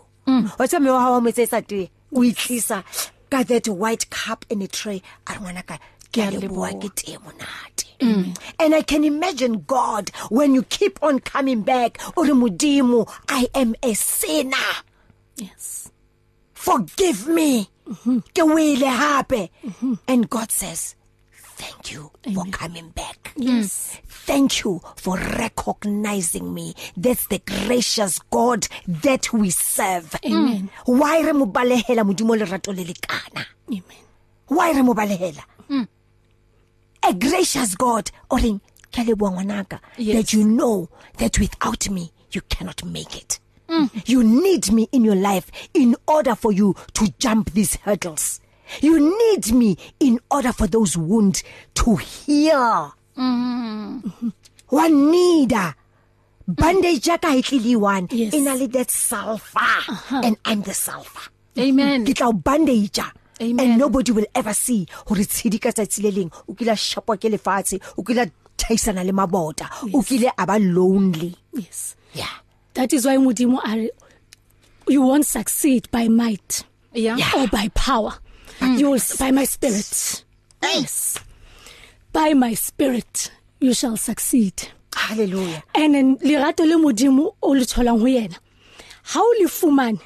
what's 0.57 0.73
me 0.79 0.89
ha 0.89 1.21
mo 1.21 1.31
tsetsa 1.31 1.67
te 1.67 1.91
o 2.15 2.21
itlisa 2.21 2.85
ka 3.31 3.43
that 3.45 3.69
white 3.69 4.11
cup 4.11 4.45
in 4.51 4.63
a 4.63 4.69
tray 4.69 5.03
a 5.27 5.33
re 5.35 5.39
ngwana 5.39 5.67
ka 5.67 5.79
ke 6.13 6.19
a 6.19 6.31
leboha 6.31 6.73
ke 6.83 6.95
te 6.95 7.17
monate. 7.19 7.87
And 8.59 8.75
i 8.75 8.83
can 8.83 9.05
imagine 9.05 9.65
god 9.67 10.11
when 10.31 10.55
you 10.55 10.63
keep 10.63 10.99
on 11.03 11.21
coming 11.21 11.63
back 11.63 11.99
o 12.17 12.25
re 12.25 12.31
modimo 12.33 13.09
i 13.29 13.49
am 13.55 13.75
a 13.83 13.95
sinner. 13.95 14.57
Yes. 15.37 15.91
Forgive 16.53 17.29
me. 17.29 17.69
Ke 18.35 18.45
wile 18.45 18.91
hape. 19.03 19.51
And 20.07 20.29
god 20.29 20.51
says 20.53 20.95
thank 21.61 21.93
you 21.93 22.11
for 22.35 22.45
coming 22.50 22.88
back. 22.90 23.33
Yes. 23.37 24.00
Thank 24.07 24.64
you 24.64 24.81
for 24.97 25.17
recognizing 25.17 26.52
me. 26.55 26.75
That's 26.97 27.26
the 27.26 27.40
gracious 27.45 28.19
god 28.31 28.67
that 28.87 29.33
we 29.33 29.50
serve. 29.50 30.14
Amen. 30.25 30.71
why 30.87 31.21
re 31.23 31.33
mo 31.33 31.47
balehela 31.47 32.02
modimo 32.05 32.37
lerato 32.37 32.73
le 32.75 32.85
lekana? 32.85 33.45
Amen. 33.69 34.05
Why 34.49 34.73
re 34.73 34.83
mo 34.83 34.95
balehela? 34.95 35.45
A 37.02 37.14
gracious 37.14 37.75
god. 37.76 38.11
Oring 38.31 38.61
ke 38.93 39.05
leboa 39.07 39.31
ngwanaka. 39.33 39.81
Yes. 39.99 40.17
that 40.17 40.33
you 40.33 40.45
know 40.45 40.88
that 41.19 41.38
without 41.38 41.88
me 41.90 42.12
you 42.33 42.40
cannot 42.43 42.85
make 42.85 43.17
it. 43.17 43.40
You 44.05 44.25
need 44.25 44.73
me 44.73 44.88
in 44.90 45.05
your 45.05 45.14
life 45.14 45.47
in 45.73 45.95
order 46.09 46.35
for 46.35 46.50
you 46.52 46.75
to 46.95 47.07
jump 47.21 47.52
these 47.52 47.76
hurdles. 47.76 48.40
You 48.81 48.99
need 49.00 49.53
me 49.53 49.77
in 49.99 50.19
order 50.31 50.53
for 50.53 50.67
those 50.67 50.97
wounds 50.97 51.43
to 51.75 51.97
heal. 51.97 52.95
Wa 54.71 54.87
needa 54.89 55.75
bandage 56.47 57.07
ya 57.11 57.19
ka 57.19 57.35
e 57.35 57.43
tlile 57.43 57.77
one 57.77 58.09
Yes. 58.11 58.35
ina 58.35 58.55
le 58.55 58.67
that 58.69 58.91
sulfur 58.91 59.61
and 60.23 60.37
i'm 60.45 60.62
the 60.62 60.75
sulfur. 60.75 61.31
Amen. 61.59 62.05
Ke 62.07 62.15
tla 62.15 62.33
bandage 62.33 62.99
Amen. 63.41 63.59
and 63.61 63.79
nobody 63.79 64.12
will 64.12 64.27
ever 64.35 64.55
see 64.55 64.87
hore 65.07 65.25
tshedi 65.27 65.61
ka 65.61 65.71
tsatsi 65.71 66.03
le 66.03 66.11
leng 66.12 66.31
o 66.49 66.55
kila 66.55 66.73
shapwa 66.73 67.17
ke 67.19 67.31
lefatshe 67.31 67.81
o 67.99 68.03
kila 68.03 68.27
thaisana 68.57 69.05
le 69.05 69.12
mabota 69.12 69.67
o 69.95 70.03
kile 70.03 70.31
aba 70.39 70.59
lonely. 70.59 71.35
Yes. 71.53 71.97
Yeah. 72.15 72.31
That 72.75 72.93
is 72.93 73.07
why 73.07 73.17
modimo 73.17 73.59
are 73.65 73.91
you 74.89 75.03
won't 75.03 75.27
succeed 75.27 75.91
by 75.91 76.09
might 76.09 76.65
yeah, 76.95 77.17
Yeah. 77.17 77.31
or 77.37 77.47
by 77.49 77.69
power. 77.75 78.15
You 78.62 78.90
will 78.90 79.00
by 79.19 79.31
my 79.31 79.45
spirit. 79.45 80.25
Yes. 80.62 81.19
By 82.12 82.35
my 82.35 82.55
spirit 82.55 83.31
you 83.61 83.75
shall 83.75 83.97
succeed. 83.97 84.69
Hallelujah. 84.95 85.62
And 85.75 85.95
then 85.95 86.17
lerato 86.19 86.67
le 86.67 86.76
modimo 86.76 87.35
o 87.43 87.50
le 87.52 87.64
tholang 87.64 88.00
ho 88.00 88.07
yena 88.07 88.37
ha 89.02 89.21
o 89.21 89.35
le 89.40 89.47
fumane 89.49 90.00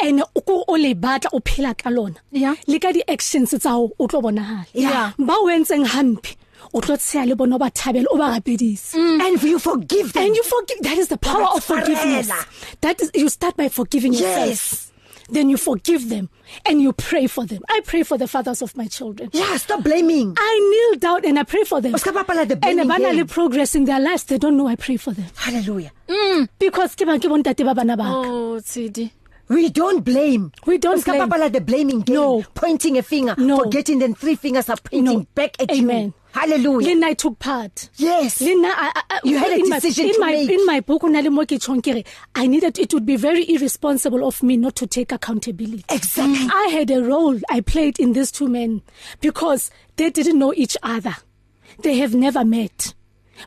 and 0.00 0.22
o 0.34 0.40
ko 0.40 0.64
o 0.66 0.72
le 0.74 0.94
batla 0.94 1.28
o 1.32 1.40
phela 1.40 1.76
ka 1.76 1.90
lona 1.90 2.16
Yeah. 2.32 2.54
le 2.66 2.78
ka 2.78 2.92
di 2.92 3.02
actions 3.08 3.50
tsa 3.50 3.70
ho 3.70 3.92
o 3.98 4.06
tlo 4.08 4.22
bonahala 4.22 4.66
Yeah. 4.72 5.12
ba 5.18 5.34
o 5.38 5.46
entseng 5.48 5.86
hampi 5.86 6.34
o 6.72 6.80
tlo 6.80 6.96
tsaya 6.96 7.26
le 7.28 7.36
bona 7.36 7.58
ba 7.58 7.70
thabela 7.70 8.06
o 8.10 8.16
ba 8.16 8.32
gapedise 8.40 8.94
And 8.94 9.40
you 9.42 9.58
forgive 9.58 10.12
them. 10.14 10.24
and 10.26 10.36
you 10.36 10.42
forgive 10.42 10.78
that 10.82 10.98
is 10.98 11.08
the 11.08 11.18
power 11.18 11.44
of 11.54 11.62
forgiveness. 11.62 12.30
that 12.80 13.00
is 13.02 13.10
you 13.14 13.28
start 13.28 13.56
by 13.56 13.68
forgiving 13.68 14.12
yourself. 14.14 14.48
Yes. 14.48 14.90
Then 15.30 15.48
you 15.48 15.56
forgive 15.56 16.08
them 16.08 16.28
and 16.66 16.80
you 16.82 16.92
pray 16.92 17.26
for 17.26 17.46
them 17.46 17.62
i 17.68 17.80
pray 17.84 18.02
for 18.02 18.18
the 18.18 18.26
fathers 18.28 18.60
of 18.62 18.76
my 18.76 18.86
children 18.86 19.30
Yeah, 19.32 19.56
stop 19.56 19.82
blaming. 19.82 20.34
I 20.38 20.52
kneel 20.70 20.98
down 21.00 21.24
and 21.24 21.38
I 21.38 21.44
pray 21.44 21.64
for 21.64 21.80
them. 21.80 21.94
O 21.94 21.98
ska 21.98 22.12
bapala 22.12 22.46
the 22.46 22.54
And 22.54 22.60
blaming 22.60 22.88
bana 22.88 23.10
game. 23.10 23.18
le 23.18 23.24
progress 23.24 23.74
in 23.74 23.84
their 23.86 24.00
lives 24.00 24.24
they 24.24 24.38
don't 24.38 24.56
know 24.56 24.66
I 24.68 24.76
pray 24.76 24.96
for 24.96 25.12
them 25.12 25.26
Hallelujah. 25.36 25.90
because 26.58 26.94
ke 26.94 27.04
bang 27.06 27.18
ke 27.20 27.28
bontate 27.32 27.64
ba 27.64 27.74
bana 27.74 27.96
ba. 27.96 28.04
Oh 28.06 28.60
Tshidi 28.60 29.10
We 29.48 29.68
don't 29.68 30.02
blame. 30.04 30.52
We 30.66 30.78
don't 30.78 31.00
ska 31.00 31.12
blame. 31.12 31.28
bapala 31.28 31.52
the 31.52 31.60
blaming 31.60 32.00
game. 32.00 32.16
No. 32.16 32.42
Pointing 32.54 32.96
a 32.98 33.02
finger. 33.02 33.34
No. 33.36 33.58
Forgetting 33.64 33.98
then 33.98 34.14
three 34.14 34.36
fingers 34.36 34.68
are 34.70 34.76
pointing 34.76 35.04
No. 35.04 35.26
back 35.34 35.60
at 35.60 35.70
Amen. 35.70 36.04
you. 36.06 36.14
Hallelujah. 36.32 36.88
le 36.88 36.94
nna 36.96 37.06
I 37.10 37.14
took 37.14 37.38
part 37.38 37.90
Yes. 37.96 38.40
le 38.40 38.48
nna 38.56 38.72
I- 38.74 39.02
I- 39.10 39.20
You 39.22 39.38
had 39.38 39.52
a 39.52 39.56
in 39.60 39.68
my- 39.68 39.78
decision 39.78 40.06
in 40.08 40.14
to 40.14 40.20
my 40.20 40.32
make. 40.32 40.50
in 40.50 40.66
my 40.66 40.80
book 40.80 41.04
ona 41.04 41.22
le 41.22 41.30
mo 41.30 41.42
ke 41.44 41.60
tshong 41.60 41.80
ke 41.80 41.94
re 41.94 42.04
I 42.34 42.48
needed 42.48 42.76
it 42.78 42.92
would 42.92 43.06
be 43.06 43.14
very 43.16 43.44
irresponsible 43.48 44.26
of 44.26 44.42
me 44.42 44.56
not 44.56 44.74
to 44.76 44.86
take 44.88 45.12
accountability 45.12 45.84
Exactly. 45.90 46.48
I 46.52 46.68
had 46.72 46.90
a 46.90 47.04
role 47.04 47.38
I 47.48 47.60
played 47.60 48.00
in 48.00 48.14
these 48.14 48.32
two 48.32 48.48
men 48.48 48.82
because 49.20 49.70
they 49.96 50.10
didn't 50.10 50.38
know 50.38 50.52
each 50.56 50.76
other. 50.82 51.14
They 51.82 51.98
have 51.98 52.14
never 52.16 52.44
met. 52.44 52.94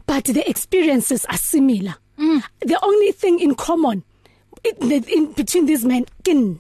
But 0.06 0.26
the 0.26 0.50
experiences 0.50 1.26
are 1.26 1.38
similar. 1.38 1.96
Mm. 2.18 2.42
The 2.62 2.80
only 2.84 3.12
thing 3.12 3.40
in 3.40 3.56
common 3.56 4.04
in, 4.82 5.04
in 5.06 5.32
between 5.34 5.66
these 5.66 5.86
men 5.86 6.06
ke 6.24 6.34
nna. 6.34 6.60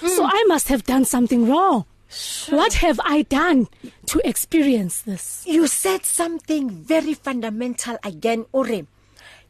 So 0.00 0.24
I 0.24 0.44
must 0.46 0.68
have 0.68 0.84
done 0.84 1.04
something 1.04 1.48
wrong. 1.48 1.86
Sure. 2.08 2.58
What 2.58 2.74
have 2.74 3.00
I 3.04 3.22
done 3.22 3.68
to 4.06 4.20
experience 4.28 5.02
this? 5.02 5.42
You 5.46 5.66
said 5.66 6.04
something 6.04 6.70
very 6.70 7.14
fundamental 7.14 7.98
again, 8.04 8.46
Ore. 8.52 8.86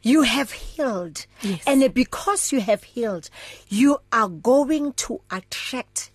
You 0.01 0.21
have 0.23 0.51
healed. 0.51 1.25
Yes. 1.41 1.63
And 1.67 1.93
because 1.93 2.51
you 2.51 2.61
have 2.61 2.83
healed, 2.83 3.29
you 3.67 3.99
are 4.11 4.29
going 4.29 4.93
to 4.93 5.21
attract 5.29 6.11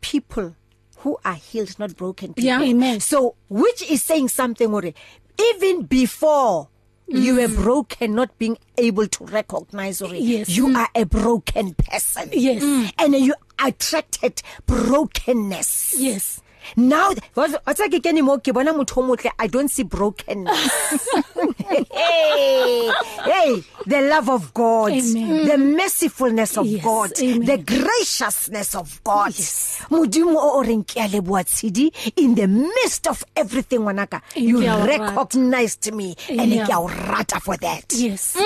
people 0.00 0.54
who 0.98 1.18
are 1.24 1.34
healed, 1.34 1.78
not 1.78 1.96
broken 1.96 2.34
people. 2.34 2.44
Yeah. 2.44 2.62
Amen. 2.62 3.00
So, 3.00 3.34
which 3.48 3.82
is 3.82 4.02
saying 4.02 4.28
something, 4.28 4.72
Ore. 4.72 4.92
Even 5.38 5.82
before 5.84 6.68
you 7.10 7.36
were 7.36 7.48
broken, 7.48 8.14
not 8.14 8.36
being 8.38 8.56
able 8.78 9.06
to 9.08 9.24
recognize, 9.24 10.00
Ore, 10.00 10.14
Yes. 10.14 10.48
you 10.48 10.74
are 10.76 10.88
a 10.94 11.04
broken 11.04 11.74
person. 11.74 12.30
Yes. 12.32 12.62
Mm. 12.62 12.92
And 12.98 13.14
you 13.16 13.34
attracted 13.58 14.42
brokenness. 14.66 15.94
Yes. 15.98 16.40
Now 16.76 17.12
what's 17.34 17.54
what's 17.64 17.80
like 17.80 17.92
ke 18.02 18.12
mo 18.22 18.38
ke 18.38 18.52
bona 18.52 18.72
motho 18.72 19.02
motle 19.06 19.30
I 19.38 19.46
don't 19.46 19.68
see 19.70 19.82
brokenness. 19.84 21.08
hey, 21.90 22.90
hey, 23.24 23.62
the 23.86 24.00
love 24.02 24.28
of 24.30 24.52
God, 24.54 24.92
Amen. 24.92 25.46
the 25.46 25.56
mercifulness 25.56 26.56
of 26.58 26.66
Yes, 26.66 26.84
God, 26.84 27.12
amen. 27.20 27.46
the 27.46 27.58
graciousness 27.58 28.74
of 28.74 29.02
God. 29.04 29.28
Yes. 29.36 29.82
Modimo 29.90 30.36
o 30.36 30.62
reng 30.62 30.84
ke 30.84 30.96
a 30.98 31.08
leboa 31.08 31.44
tshidi 31.44 31.90
in 32.16 32.34
the 32.34 32.46
midst 32.46 33.06
of 33.08 33.24
everything 33.36 33.80
wanaka 33.80 34.22
you 34.36 34.60
Ke 34.60 34.86
recognized 34.86 35.92
me 35.92 36.14
and 36.28 36.52
ke 36.52 36.70
a 36.70 36.80
rata 37.10 37.40
for 37.40 37.56
that. 37.56 37.84
Yes. 37.92 38.36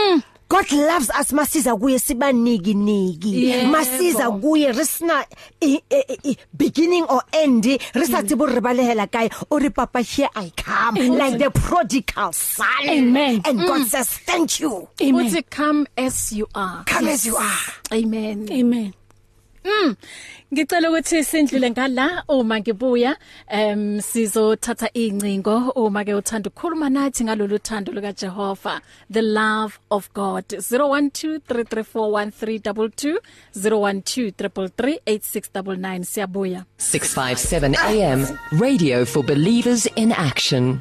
God 0.48 0.70
loves 0.72 1.10
us 1.10 1.32
masiza 1.32 1.76
kuye 1.76 1.98
sibaniki 1.98 2.74
niki 2.74 3.44
Yebo. 3.44 3.70
masiza 3.70 4.30
kuye 4.30 4.72
risna 4.72 5.24
i- 5.60 5.80
i- 5.90 6.18
i- 6.30 6.36
beginning 6.56 7.04
or 7.08 7.22
end 7.32 7.64
re 7.94 8.06
sa 8.06 8.22
tsebo 8.22 8.46
re 8.46 8.60
balehela 8.60 9.06
kae 9.10 9.30
o 9.50 9.58
re 9.58 9.70
papa 9.70 10.00
here 10.02 10.28
i 10.36 10.50
come 10.56 11.00
Amen. 11.00 11.18
like 11.18 11.38
the 11.38 11.50
prodigal 11.50 12.32
son 12.32 12.66
Amen. 12.88 13.40
and 13.44 13.58
God 13.66 13.86
says 13.88 14.08
thank 14.26 14.60
you 14.60 14.88
Amen. 15.00 15.26
uthi 15.26 15.42
come 15.50 15.86
as 15.96 16.32
you 16.32 16.46
are 16.54 16.84
come 16.84 17.08
as 17.08 17.24
you 17.26 17.36
are 17.36 17.58
amen 17.92 18.46
Amen. 18.52 18.92
Ngicela 20.52 20.90
ukuthi 20.90 21.24
sindlule 21.24 21.70
ngala 21.70 22.24
uma 22.28 22.60
ngibuya. 22.60 23.16
Em 23.48 24.00
sizothatha 24.00 24.88
incingo 24.94 25.72
uma 25.74 26.04
ke 26.04 26.14
uthanda 26.14 26.50
ukukhuluma 26.50 26.90
nathi 26.90 27.24
ngalolu 27.24 27.58
thando 27.58 27.92
luka 27.92 28.12
Jehova 28.12 28.80
the 29.10 29.22
love 29.22 29.78
of 29.90 30.08
God. 30.14 30.44
0123341322 30.44 33.18
0123338699 33.56 36.04
siyabuya. 36.04 36.64
657 36.78 37.74
AM, 37.76 38.26
radio 38.52 39.04
for 39.04 39.24
believers 39.24 39.86
in 39.96 40.12
action. 40.12 40.80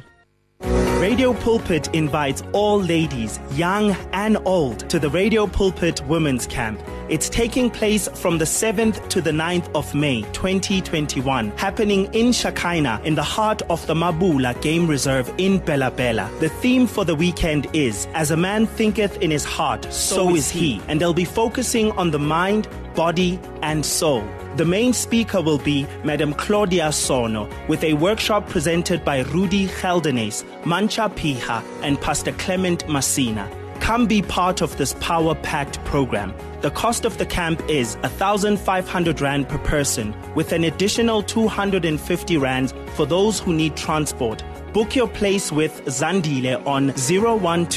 Radio 1.04 1.34
Pulpit 1.34 1.88
invites 1.94 2.42
all 2.52 2.80
ladies, 2.80 3.38
young 3.52 3.90
and 4.12 4.38
old, 4.46 4.88
to 4.88 4.98
the 4.98 5.10
Radio 5.10 5.46
Pulpit 5.46 6.00
Women's 6.06 6.46
Camp. 6.46 6.80
It's 7.10 7.28
taking 7.28 7.68
place 7.68 8.08
from 8.08 8.38
the 8.38 8.46
7th 8.46 9.06
to 9.10 9.20
the 9.20 9.30
9th 9.30 9.70
of 9.74 9.94
May 9.94 10.22
2021, 10.32 11.50
happening 11.58 12.06
in 12.14 12.28
Shakaina 12.28 13.04
in 13.04 13.14
the 13.14 13.22
heart 13.22 13.60
of 13.68 13.86
the 13.86 13.94
Mabula 13.94 14.58
Game 14.62 14.86
Reserve 14.86 15.30
in 15.36 15.58
Bella 15.58 15.90
Bella. 15.90 16.30
The 16.40 16.48
theme 16.48 16.86
for 16.86 17.04
the 17.04 17.14
weekend 17.14 17.66
is 17.74 18.08
As 18.14 18.30
a 18.30 18.36
man 18.36 18.66
thinketh 18.66 19.20
in 19.20 19.30
his 19.30 19.44
heart, 19.44 19.92
so 19.92 20.34
is 20.34 20.50
he. 20.50 20.80
And 20.88 20.98
they'll 21.00 21.12
be 21.12 21.26
focusing 21.26 21.92
on 21.92 22.12
the 22.12 22.18
mind, 22.18 22.66
body, 22.94 23.38
and 23.60 23.84
soul. 23.84 24.24
The 24.56 24.64
main 24.64 24.92
speaker 24.92 25.42
will 25.42 25.58
be 25.58 25.84
Madam 26.04 26.32
Claudia 26.32 26.92
Sono 26.92 27.48
with 27.66 27.82
a 27.82 27.94
workshop 27.94 28.48
presented 28.48 29.04
by 29.04 29.22
Rudy 29.22 29.66
Geldenes, 29.66 30.44
Mancha 30.64 31.10
Piha, 31.12 31.60
and 31.82 32.00
Pastor 32.00 32.30
Clement 32.34 32.86
Massina. 32.86 33.50
Come 33.80 34.06
be 34.06 34.22
part 34.22 34.62
of 34.62 34.76
this 34.76 34.94
power 35.00 35.34
packed 35.34 35.84
program. 35.84 36.32
The 36.60 36.70
cost 36.70 37.04
of 37.04 37.18
the 37.18 37.26
camp 37.26 37.68
is 37.68 37.96
1,500 37.96 39.20
Rand 39.20 39.48
per 39.48 39.58
person, 39.58 40.14
with 40.36 40.52
an 40.52 40.62
additional 40.62 41.24
250 41.24 42.36
Rands 42.36 42.72
for 42.94 43.06
those 43.06 43.40
who 43.40 43.52
need 43.52 43.76
transport. 43.76 44.44
Book 44.72 44.94
your 44.94 45.08
place 45.08 45.50
with 45.50 45.84
Zandile 45.86 46.64
on 46.64 46.92
012 46.92 47.68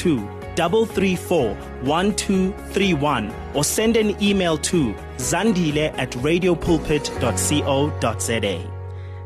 334 0.54 1.54
1231 1.82 3.34
or 3.54 3.64
send 3.64 3.96
an 3.96 4.22
email 4.22 4.56
to 4.58 4.94
zandile 5.18 5.92
at 5.96 6.16
radiopulpit.co.za. 6.16 8.58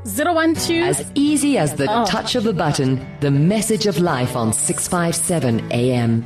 012 0.04 0.88
As 0.88 1.04
easy 1.14 1.56
as 1.58 1.74
the 1.76 1.86
Oh. 1.88 2.04
touch 2.06 2.34
of 2.34 2.44
a 2.46 2.52
button, 2.52 2.98
the 3.20 3.30
message 3.30 3.86
of 3.88 4.00
life 4.00 4.34
on 4.36 4.52
657 4.52 5.60
AM. 5.70 6.24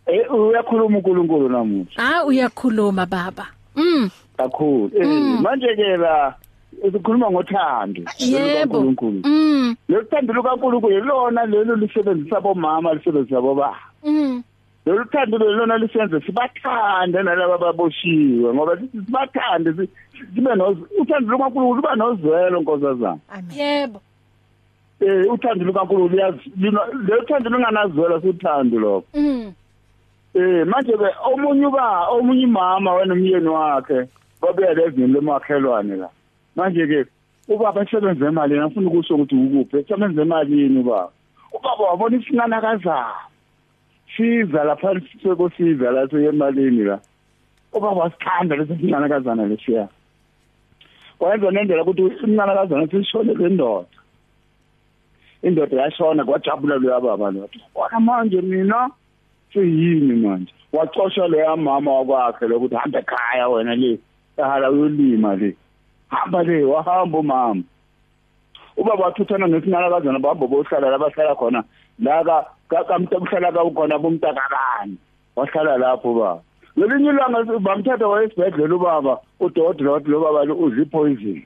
eh 0.07 0.33
uyakhuluma 0.35 0.99
uNkulunkulu 0.99 1.49
namuhla 1.49 1.97
ah 1.97 2.25
uyakhuluma 2.25 3.07
baba 3.07 3.47
mm 3.77 4.11
kakhulu. 4.37 4.91
Eh 5.01 5.41
manje 5.41 5.73
ke 5.77 5.97
la 5.97 6.35
ukhuluma 6.83 7.31
ngothando. 7.31 8.03
yebo 8.19 8.79
uNkulunkulu. 8.79 9.21
mm 9.25 9.77
Lothando 9.89 10.33
lukaNkulunkulu 10.33 11.01
lona 11.05 11.47
lelo 11.47 11.77
lisebenzisa 11.77 12.41
bomama 12.41 12.95
lisebenzisa 12.95 13.41
bobaba. 13.41 13.77
mm 14.05 14.43
Lolu 14.87 15.05
thando 15.09 15.39
lona 15.39 15.79
lisenze 15.79 16.21
sibathande 16.21 17.23
nalabo 17.23 17.55
ababoshiwe 17.55 18.55
ngoba 18.55 18.77
sithi 18.77 18.99
sibathande 19.07 19.73
si- 19.73 19.89
sibe 20.35 20.55
no 20.55 20.77
uthando 21.01 21.33
lukaNkulunkulu 21.33 21.77
luba 21.77 21.97
nozwelo 21.97 22.61
nkosazana. 22.61 23.19
yebo 23.57 24.01
Eh 25.01 25.33
uthando 25.33 25.65
lukaNkulunkulu 25.65 26.17
liyazi 26.17 26.51
lo 27.07 27.23
thando 27.27 27.51
lunganazwelo 27.51 28.21
suthando 28.21 28.79
lokho. 28.79 29.07
mm 29.15 29.53
Eh 30.35 30.67
manje 30.67 30.93
ke 30.93 31.09
omunye 31.31 31.67
uba 31.67 32.09
omunye 32.11 32.47
mama 32.47 32.95
wena 32.95 33.15
umyeni 33.15 33.49
wakhe 33.49 34.09
babuya 34.43 34.75
lezini 34.75 35.13
lemakhelwane 35.13 35.97
la. 35.97 36.09
Manje 36.57 36.87
ke 36.87 37.05
ubaba 37.49 37.83
esebenza 37.83 38.29
imali 38.29 38.59
ngifuna 38.59 38.89
ukusho 38.89 39.15
ukuthi 39.15 39.35
ukuphi 39.35 39.77
esebenza 39.77 40.23
emalini 40.23 40.81
ubaba. 40.81 41.11
Ubaba 41.53 41.85
wabona 41.85 42.17
isinanakazana. 42.17 43.15
Siza 44.17 44.65
lapha 44.65 45.01
sekosiza 45.23 45.91
la 45.91 46.09
seyemalini 46.09 46.85
la. 46.85 46.99
Ubaba 47.73 48.01
wasithanda 48.01 48.57
lesi 48.57 48.77
sinanakazana 48.81 49.47
lesiya. 49.47 49.89
Wayenza 51.21 51.51
nendlela 51.51 51.83
ukuthi 51.83 52.03
isinanakazana 52.03 52.87
sishone 52.91 53.35
lendoda. 53.35 53.87
Indoda 55.45 55.83
yashona 55.83 56.25
kwajabula 56.25 56.77
lo 56.77 56.91
yababa 56.91 57.31
lo. 57.31 57.49
Wona 57.75 58.01
manje 58.01 58.41
mina 58.41 58.91
seyini 59.53 60.15
manje? 60.15 60.53
Wacosha 60.73 61.29
leya 61.29 61.57
mama 61.57 61.93
wakwakhe 61.93 62.49
lokuthi 62.49 62.75
hamba 62.75 62.99
ekhaya 62.99 63.49
wena 63.49 63.75
le 63.77 63.99
ehala 64.39 64.71
uyolima 64.71 65.37
le. 65.37 65.57
Hamba 66.09 66.43
le 66.43 66.65
wahamba 66.65 67.19
umama. 67.19 67.63
Ubaba 68.77 69.05
wathuthana 69.05 69.49
ngesinalakazana 69.49 70.19
bahamba 70.19 70.47
bohlala 70.47 70.91
la 70.91 70.99
bahlala 70.99 71.35
khona 71.37 71.65
la 71.99 72.25
ka 72.69 72.85
kamtabuhlala 72.89 73.53
ka 73.53 73.71
khona 73.71 73.99
bomntakabani 73.99 74.97
wahlala 75.37 75.77
lapho 75.79 76.15
baba 76.15 76.43
ngelinye 76.79 77.11
ilanga 77.11 77.59
bamthatha 77.61 78.09
wayesibhedlela 78.09 78.75
ubaba 78.75 79.21
udokotela 79.41 79.93
wathi 79.93 80.09
lo 80.09 80.21
baba 80.21 80.41
udla 80.43 80.85
poison. 80.91 81.43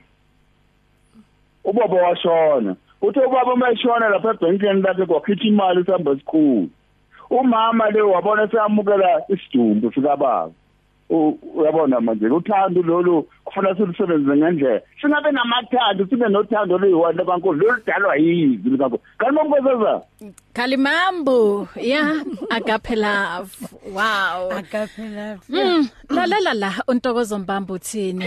Ubaba 1.65 1.95
washona. 1.95 2.75
Uthe 3.01 3.19
ubaba 3.19 3.55
mayishona 3.55 4.09
lapha 4.09 4.29
ebhenkeni 4.29 4.81
lakhe 4.81 5.05
kwakhitha 5.05 5.43
imali 5.43 5.85
sihamba 5.85 6.11
esikhulu 6.11 6.69
umama 7.29 7.89
le 7.89 8.01
wabona 8.01 8.47
seyamukela 8.47 9.21
isidumbu 9.29 9.93
sikababa. 9.93 10.51
Uyabona 11.55 12.01
manje 12.01 12.27
uthando 12.27 12.81
lolu 12.81 13.27
kufuna 13.43 13.75
silusebenze 13.75 14.35
ngendlela. 14.37 14.81
Singabe 15.01 15.31
namathando 15.31 16.05
sibe 16.05 16.29
nothando 16.29 16.77
luyiwona 16.77 17.25
kankulu 17.25 17.59
loludalwa 17.59 18.15
yizi 18.15 18.77
kankulu 18.77 19.01
kanti 19.17 19.33
mongozeza 19.33 20.01
Kalimambo 20.53 21.67
yeah 21.75 22.13
agape 22.49 22.95
love. 22.95 23.51
Wow. 23.91 24.51
Agape 24.51 25.01
love 25.01 25.41
mm 25.49 25.89
lalela 26.09 26.53
la 26.53 26.73
untokozo 26.87 27.39
mbambo 27.39 27.73
uthini? 27.73 28.25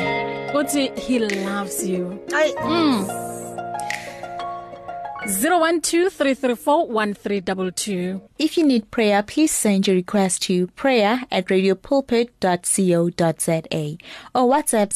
Uthi 0.54 0.90
he 0.96 1.18
loves 1.18 1.88
you. 1.88 2.18
Ay 2.34 2.52
mm 2.68 3.32
0123341322 5.26 8.20
If 8.38 8.58
you 8.58 8.66
need 8.66 8.90
prayer, 8.90 9.22
please 9.22 9.52
send 9.52 9.86
your 9.86 9.96
request 9.96 10.42
to 10.42 10.66
prayer 10.68 11.22
at 11.30 11.46
radiopulpit.co.za 11.46 13.96
or 14.34 14.50
WhatsApp 14.50 14.92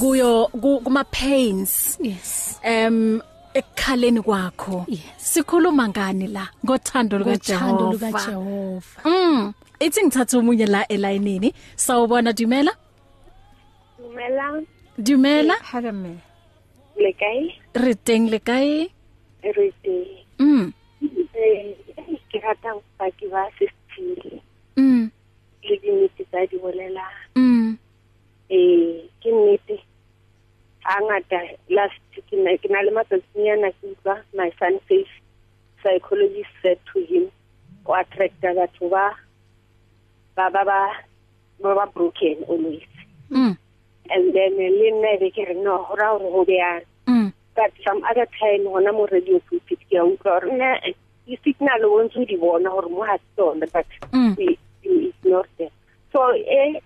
kuyo 0.00 0.46
ku- 0.60 0.80
kuma 0.84 1.04
pains. 1.04 1.98
Yes. 2.00 2.60
Um 2.64 3.20
ekhaleni 3.54 4.20
kwakho. 4.22 4.84
Yes. 4.88 5.00
sikhuluma 5.16 5.88
ngani 5.88 6.26
la? 6.26 6.48
Ngothando 6.64 7.18
ngothando 7.20 7.92
lukaJehova 7.92 7.92
lukaJehova 7.92 9.00
mm 9.04 9.52
ithi 9.80 10.00
ngithatha 10.04 10.38
umunye 10.38 10.66
la 10.66 10.88
elayinini. 10.88 11.54
Sawubona 11.76 12.32
Dumela? 12.32 12.72
Dumelang 13.98 14.66
Dumela? 14.98 15.54
Harame 15.70 16.18
le 16.96 17.12
kae? 17.12 17.54
Re 17.74 17.94
teng 17.94 18.30
le 18.30 18.38
kae? 18.38 18.88
Re 19.42 19.72
teng. 19.82 20.06
Mm. 20.38 20.72
Eh 21.34 21.74
ke 21.86 21.93
rata 22.44 22.70
baki 22.98 23.26
ba 23.32 23.48
sestile 23.58 24.42
mm. 24.76 25.10
Le 25.64 25.76
dinete 25.80 26.24
tsa 26.28 26.46
di 26.46 26.56
bolelang 26.60 27.18
mm. 27.36 27.78
Eh 28.52 29.08
ke 29.24 29.30
nnete. 29.32 29.80
Hangata 30.84 31.40
last 31.72 31.96
ke 32.12 32.36
na 32.36 32.52
ke 32.60 32.68
na 32.68 32.84
le 32.84 32.92
matsatsinyana 32.92 33.72
ke 33.72 33.96
utlwa 33.96 34.20
my 34.36 34.52
son 34.60 34.76
says 34.84 35.08
psychologist 35.80 36.52
said 36.60 36.76
to 36.92 37.00
him 37.08 37.32
o 37.88 37.96
attracta 37.96 38.52
batho 38.52 38.92
ba 38.92 39.16
ba 40.36 40.52
ba 40.52 40.60
ba 40.68 40.80
ba 41.62 41.70
ba 41.74 41.86
broken 41.96 42.44
always. 42.48 42.84
Mm. 43.32 43.56
And 44.12 44.34
then 44.36 44.60
le 44.60 44.88
nna 44.92 45.20
be 45.20 45.32
ke 45.32 45.48
re 45.48 45.56
no 45.56 45.80
ho 45.88 45.96
ra 45.96 46.12
hore 46.12 46.28
ho 46.28 46.44
beyang 46.44 46.84
mm. 47.08 47.32
But 47.56 47.72
some 47.86 48.04
other 48.04 48.28
time 48.36 48.68
hona 48.68 48.92
mo 48.92 49.08
radio 49.08 49.40
pulpit 49.48 49.80
ke 49.88 49.96
a 49.96 50.04
utlwa 50.04 50.36
hore 50.36 50.52
nna 50.52 50.92
eh, 51.28 51.36
di-signal 51.44 51.84
o 51.84 52.02
ntse 52.04 52.18
o 52.20 52.24
di 52.24 52.36
bona 52.36 52.70
gore 52.70 52.88
mo 52.88 53.04
ga 53.04 53.18
tsone 53.36 53.66
but 53.72 53.86
Mm. 54.12 54.36
we 54.38 54.58
we 54.84 55.08
ignore 55.12 55.48
them 55.58 55.70
so 56.12 56.20
e 56.36 56.80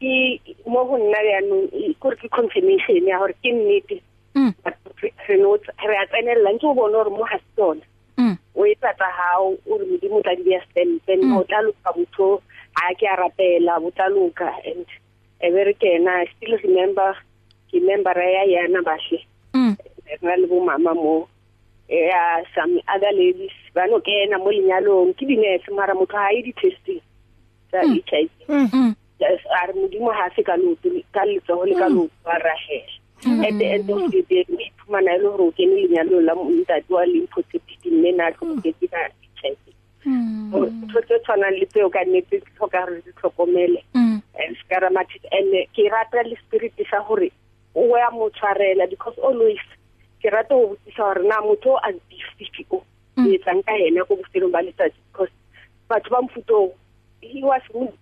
ke 0.00 0.40
mo 0.66 0.84
go 0.84 0.96
nna 0.98 1.18
yaanong 1.30 1.68
e- 1.72 1.94
kore 2.00 2.16
ke 2.16 2.28
confirmation 2.30 3.06
ya 3.06 3.18
gore 3.18 3.34
ke 3.42 3.50
nnete 3.52 4.00
Mm. 4.34 4.50
but 4.64 4.74
re- 5.02 5.14
re 5.28 5.36
no 5.38 5.54
re 5.58 5.94
a 5.96 6.06
tsenelela 6.10 6.50
ntse 6.54 6.66
o 6.66 6.74
bone 6.74 6.92
gore 6.92 7.10
mo 7.10 7.22
ga 7.26 7.38
tsone 7.54 7.82
mm. 8.18 8.34
o 8.54 8.60
etsa 8.66 8.90
tsa 8.98 9.08
gago 9.18 9.54
o 9.70 9.78
re 9.78 9.84
modimo 9.86 10.22
tla 10.22 10.34
di 10.34 10.42
beya 10.42 10.60
stempen 10.70 11.22
o 11.34 11.42
tla 11.46 11.62
loka 11.62 11.90
motho 11.98 12.42
ga 12.74 12.90
ke 12.98 13.06
a 13.06 13.14
rapela 13.22 13.78
bo 13.82 13.90
tla 13.94 14.08
loka 14.10 14.50
and 14.66 14.86
e 15.42 15.50
be 15.50 15.60
re 15.64 15.74
kena 15.78 16.22
I 16.22 16.26
still 16.36 16.58
remember 16.66 17.14
ke 17.70 17.78
member 17.82 18.14
ya 18.18 18.42
yana 18.54 18.82
bahle. 18.82 19.18
Mm. 19.54 19.76
Re 20.06 20.18
na 20.22 20.34
le 20.34 20.46
bo 20.46 20.58
mama 20.64 20.94
mo. 20.94 21.28
Ya 21.88 22.42
some 22.54 22.80
other 22.88 23.12
ladies 23.12 23.52
ba 23.74 23.86
no 23.86 24.00
kena 24.00 24.38
mo 24.38 24.50
lenyalong. 24.50 25.14
Ke 25.16 25.26
dinese 25.26 25.70
mara 25.72 25.94
motho 25.94 26.16
ha 26.16 26.32
e 26.32 26.42
di-testing 26.42 27.00
tsa 27.70 27.80
HIV 27.82 28.30
mm 28.48 28.94
Yes, 29.20 29.40
a 29.46 29.66
re 29.70 29.72
modimo 29.78 30.10
ha 30.12 30.28
se 30.34 30.42
ka 30.42 30.56
looto 30.58 30.90
ka 31.14 31.22
letsogo 31.22 31.64
le 31.64 31.74
ka 31.78 31.86
looto 31.88 32.18
wa 32.26 32.34
rahela. 32.34 33.46
At 33.46 33.56
the 33.56 33.64
end 33.64 33.88
of 33.88 34.10
the 34.10 34.22
day 34.28 34.44
o 34.50 34.58
iphumana 34.58 35.14
e 35.14 35.18
le 35.22 35.28
gore 35.30 35.48
o 35.48 35.52
kene 35.54 35.86
lenyalong 35.86 36.26
la 36.26 36.34
ntate 36.34 36.90
wa 36.90 37.06
limphotepiti 37.06 37.90
mme 37.90 38.12
na 38.12 38.30
tlhokoketse 38.32 38.86
ka 38.90 39.08
HIV 39.38 39.62
ntho 40.04 41.00
tse 41.06 41.16
tshwanang 41.24 41.56
le 41.58 41.66
tseo 41.66 41.88
ka 41.90 42.04
nnete 42.04 42.42
di 42.42 42.50
tlhoka 42.58 42.84
gore 42.84 43.00
di 43.06 43.12
tlhokomele 43.12 43.80
mm 43.94 44.20
and 44.34 44.56
skaramatic 44.60 45.22
and 45.30 45.54
ke 45.72 45.86
rata 45.88 46.26
le 46.26 46.36
spirit 46.42 46.74
sa 46.90 47.00
gore 47.06 47.30
o 47.74 47.86
ya 47.96 48.10
mo 48.10 48.28
tshwarela 48.34 48.90
because 48.90 49.14
always 49.22 49.62
ke 50.24 50.32
rata 50.32 50.54
go 50.56 50.72
botsisa 50.72 51.04
gore 51.04 51.28
na 51.28 51.40
motho 51.44 51.76
o 51.76 51.80
a 51.84 51.92
dififi 52.08 52.64
o 52.72 52.80
o 52.80 53.20
etsang 53.28 53.60
ka 53.68 53.76
ena 53.76 54.04
ko 54.08 54.16
bofelong 54.16 54.52
ba 54.56 54.64
letsatsi 54.64 54.96
because 55.12 55.32
batho 55.88 56.08
ba 56.08 56.24
mofuto 56.24 56.56
o, 56.56 56.74
he 57.20 57.44
was 57.44 57.60
wounded 57.74 58.00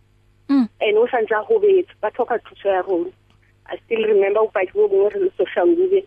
Mm. 0.52 0.68
and 0.80 0.98
o 0.98 1.06
santse 1.06 1.32
a 1.32 1.40
gobetse 1.48 1.94
ba 2.02 2.10
tlhoka 2.10 2.36
thuso 2.44 2.68
ya 2.68 2.82
rona. 2.82 3.10
I 3.66 3.78
still 3.86 4.02
remember 4.04 4.40
bopaki 4.40 4.74
bo 4.74 4.88
bongwe 4.88 5.08
re 5.14 5.20
le 5.24 5.30
social 5.38 5.66
media 5.66 6.02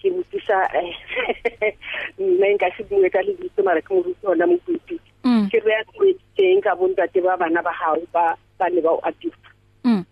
ke 0.00 0.08
botsisa 0.14 0.56
eh, 0.72 0.94
mme 2.18 2.54
nka 2.54 2.70
se 2.76 2.82
bue 2.88 3.10
ka 3.10 3.20
lebitso 3.20 3.60
mara 3.66 3.82
ke 3.82 3.90
moruti 3.92 4.24
ona 4.24 4.46
mo 4.46 4.56
pulpit 4.64 5.02
mm. 5.24 5.50
Ke 5.50 5.60
re 5.60 5.72
ya 5.74 5.82
teng 6.38 6.62
ka 6.64 6.72
bontate 6.78 7.20
ba 7.20 7.36
bana 7.36 7.60
ba 7.62 7.74
gago 7.76 8.06
ba 8.14 8.38
ba 8.58 8.70
ne 8.70 8.80
ba 8.80 8.90
o 8.96 9.00
abuse 9.04 9.36
mm. 9.84 10.04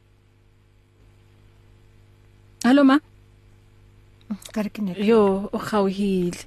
Hallo 2.64 2.84
ma. 2.84 2.98
Ka 4.54 4.60
re 4.64 4.70
ke 4.74 4.80
ne 4.82 4.92
yo 5.10 5.48
ugawhile 5.52 6.40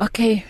okay. 0.00 0.42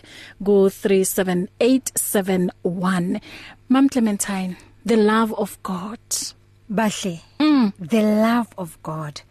ku 0.45 0.69
37871 0.69 3.19
Mam 3.69 3.89
Clementine 3.89 4.56
the 4.86 4.95
love 4.97 5.34
of 5.38 5.58
God 5.63 5.99
Bahle. 6.69 7.19
Mm. 7.39 7.73
The 7.79 8.01
love 8.01 8.47
of 8.58 8.77
God. 8.84 9.21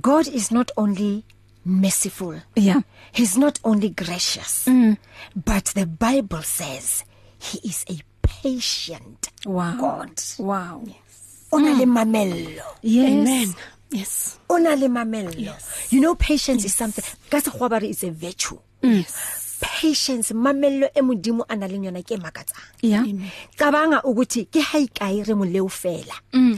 God 0.00 0.26
is 0.26 0.50
not 0.50 0.70
only 0.76 1.24
merciful. 1.68 2.40
yeah 2.56 2.80
He's 3.12 3.36
not 3.36 3.58
only 3.64 3.90
gracious. 3.90 4.64
Mm. 4.66 4.96
But 5.36 5.66
the 5.76 5.86
Bible 5.86 6.42
says 6.42 7.04
he 7.38 7.58
is 7.68 7.84
a 7.88 8.00
patient 8.22 9.28
wow 9.44 9.76
God. 9.78 10.20
wow 10.38 10.82
Ona 11.52 11.70
le 11.76 11.86
mamello. 11.86 12.62
yes 12.82 13.08
Amen. 13.12 13.48
Yes. 13.90 14.38
Ona 14.50 14.76
le 14.76 14.88
mamello. 14.88 15.32
Yes. 15.36 15.88
You 15.90 16.00
know 16.00 16.14
patience 16.14 16.62
yes. 16.64 16.72
is 16.72 16.74
something 16.76 17.04
ka 17.30 17.38
sekgwabare 17.40 17.88
is 17.88 18.02
a 18.04 18.10
virtue. 18.10 18.58
yes 18.82 19.44
Patience 19.60 20.32
mamello 20.34 20.86
e 20.94 21.00
modimo 21.02 21.44
ana 21.48 21.66
le 21.66 21.78
yona 21.78 22.02
ke 22.04 22.14
makatsang. 22.20 22.62
yeah 22.82 23.02
cabanga 23.56 24.02
ukuthi 24.04 24.46
ke 24.52 24.60
ha 24.62 24.78
ikae 24.78 25.24
re 25.26 25.34
moleo 25.34 25.68
fela 25.68 26.14
Mm. 26.32 26.54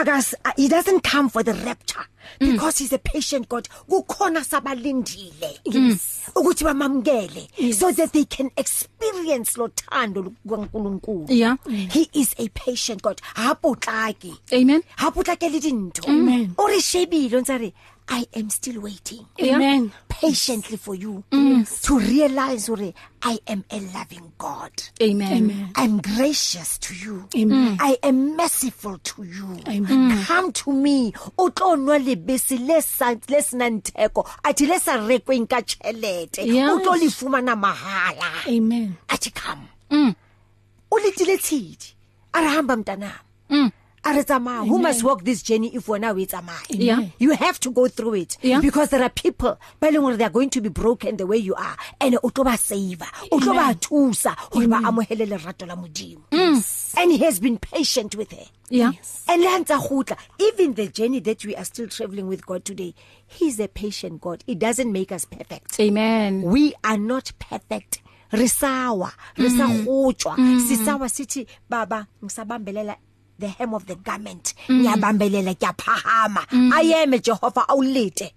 Akas 0.00 0.34
he 0.56 0.68
doesn't 0.68 1.02
come 1.02 1.28
for 1.28 1.42
the 1.42 1.54
rapture 1.54 2.04
because 2.38 2.78
he's 2.78 2.92
a 2.92 2.98
patient 2.98 3.48
God. 3.48 3.68
Kukhona 3.88 4.42
sabalindile. 4.44 5.58
Yes 5.64 6.12
ukuthi 6.34 6.64
bamamkele 6.64 7.72
so 7.74 7.92
that 7.92 8.12
they 8.12 8.24
can 8.24 8.50
experience 8.56 9.56
lo 9.56 9.68
thando 9.68 10.22
lukaNkulunkulu 10.46 11.26
Yeah. 11.28 11.56
he 11.66 12.08
is 12.12 12.34
a 12.38 12.48
patient 12.48 13.02
God. 13.02 13.20
Hapotlaki 13.34 14.36
amen. 14.52 14.82
Hapotlakele 14.98 15.60
dintho 15.60 16.08
Amen. 16.08 16.54
re 16.58 16.80
shebile 16.80 17.40
ntse 17.40 17.58
re 17.58 17.72
I 18.08 18.26
am 18.34 18.50
still 18.50 18.80
waiting 18.80 19.26
Amen. 19.42 19.92
patiently 20.08 20.76
for 20.76 20.94
you 20.94 21.24
yes. 21.32 21.82
to 21.82 21.98
realize 21.98 22.68
ore 22.68 22.92
I 23.22 23.38
am 23.48 23.64
a 23.70 23.80
loving 23.80 24.32
God 24.38 24.70
amen 25.02 25.32
Amen. 25.32 25.70
I'm 25.74 25.98
gracious 26.00 26.78
to 26.78 26.94
you. 26.94 27.28
Amen. 27.36 27.76
I 27.80 27.98
am 28.02 28.36
merciful 28.36 28.98
to 28.98 29.22
you. 29.22 29.58
Amen. 29.68 30.24
Come 30.24 30.52
to 30.52 30.72
me. 30.72 31.12
O 31.38 31.48
tlo 31.50 31.76
nwa 31.76 31.98
lebese 31.98 32.58
le 32.58 32.80
sa 32.82 33.10
le 33.10 33.42
senanteko. 33.42 34.26
Athi 34.44 34.66
le 34.66 34.78
sa 34.78 34.96
rekweng 34.98 35.48
ka 35.48 35.60
chelete. 35.62 36.46
Yes. 36.46 36.70
O 36.70 36.78
tlo 36.78 36.92
le 36.94 37.10
fumana 37.10 37.56
mahala. 37.56 38.46
Amen. 38.48 38.96
Athi 39.08 39.30
come. 39.30 39.68
Mm. 39.90 40.14
O 40.90 40.96
letile 40.96 41.36
tshidi. 41.38 41.92
A 42.34 42.40
re 42.40 42.48
hamba 42.48 42.76
mntanami. 42.76 43.20
Mm. 43.50 43.72
A 44.08 44.12
re 44.14 44.22
tsamaya. 44.22 44.66
Who 44.68 44.78
must 44.78 45.02
walk 45.02 45.24
this 45.24 45.42
journey 45.42 45.74
if 45.74 45.86
wena 45.86 46.14
o 46.14 46.18
e 46.18 46.26
tsamaya? 46.26 46.64
Yeah. 46.70 47.06
You 47.18 47.32
have 47.32 47.58
to 47.60 47.70
go 47.72 47.88
through 47.88 48.14
it 48.14 48.36
Yeah. 48.40 48.60
because 48.60 48.90
there 48.90 49.02
are 49.02 49.08
people 49.10 49.58
ba 49.80 49.88
leng 49.88 50.00
hore 50.02 50.16
they 50.16 50.24
are 50.24 50.30
going 50.30 50.50
to 50.50 50.60
be 50.60 50.68
broken 50.68 51.16
the 51.16 51.26
way 51.26 51.38
you 51.38 51.54
are 51.56 51.76
and 52.00 52.14
o 52.22 52.28
tlo 52.30 52.44
ba 52.44 52.56
save. 52.56 53.02
O 53.32 53.38
tlo 53.40 53.52
ba 53.54 53.74
thusa 53.74 54.34
hore 54.52 54.68
ba 54.68 54.76
amohele 54.76 55.26
lerato 55.26 55.66
la 55.66 55.74
modimo. 55.74 56.22
And 56.96 57.10
he 57.12 57.18
has 57.18 57.40
been 57.40 57.58
patient 57.58 58.14
with 58.14 58.30
her. 58.30 58.46
yeah 58.70 58.92
And 59.28 59.42
le 59.42 59.48
ha 59.48 59.58
ntsa 59.58 59.78
gutla 59.88 60.16
even 60.38 60.74
the 60.74 60.86
journey 60.88 61.18
that 61.20 61.44
we 61.44 61.56
are 61.56 61.64
still 61.64 61.88
traveling 61.88 62.28
with 62.28 62.46
God 62.46 62.64
today 62.64 62.94
he's 63.26 63.58
a 63.58 63.66
patient 63.68 64.20
God. 64.20 64.44
It 64.46 64.58
doesn't 64.60 64.92
make 64.92 65.10
us 65.10 65.24
perfect. 65.24 65.80
amen 65.80 66.42
We 66.42 66.74
are 66.84 66.96
not 66.98 67.32
perfect. 67.40 68.02
Re 68.32 68.46
sawa, 68.48 69.12
re 69.36 69.48
sa 69.48 69.66
gotswa. 69.68 70.36
Sisawa 70.60 71.08
sithi 71.08 71.46
baba 71.68 72.06
ngisabambelela 72.22 72.96
the 73.38 73.48
hem 73.48 73.74
of 73.74 73.86
the 73.86 73.94
garment. 73.96 74.54
Ngiyabambelela 74.70 75.54
kyaphahama. 75.54 76.46
Ayeme 76.74 77.18
Jehova 77.18 77.68
awulete. 77.68 78.32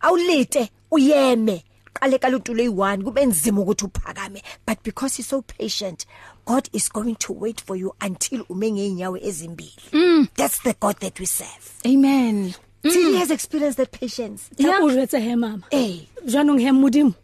Awulete 0.00 0.70
uyeme. 0.90 1.62
Qale 1.94 2.18
ka 2.18 2.28
lutulo 2.28 2.62
eyi1 2.64 3.02
kube 3.02 3.26
nzima 3.26 3.60
ukuthi 3.60 3.84
uphakame 3.84 4.42
but 4.66 4.80
because 4.84 5.16
he's 5.16 5.26
so 5.26 5.42
patient 5.42 6.06
God 6.46 6.68
is 6.72 6.88
going 6.88 7.16
to 7.16 7.32
wait 7.32 7.60
for 7.60 7.74
you 7.74 7.92
until 8.00 8.44
ume 8.48 8.70
ngeenyawo 8.70 9.18
ezimbili. 9.18 10.28
That's 10.36 10.60
the 10.60 10.74
God 10.78 11.00
that 11.00 11.18
we 11.18 11.26
serve. 11.26 11.72
amen 11.84 12.54
Till 12.84 13.12
he 13.12 13.18
has 13.18 13.32
experienced 13.32 13.78
that 13.78 13.90
patience. 13.90 14.48
Ya 14.56 14.78
o 14.80 14.88
jwetse 14.88 15.20
he 15.20 15.34
mama. 15.34 15.64
Eh, 15.72 16.02
Jwanong 16.24 16.60
he 16.60 16.70
modimo. 16.70 17.14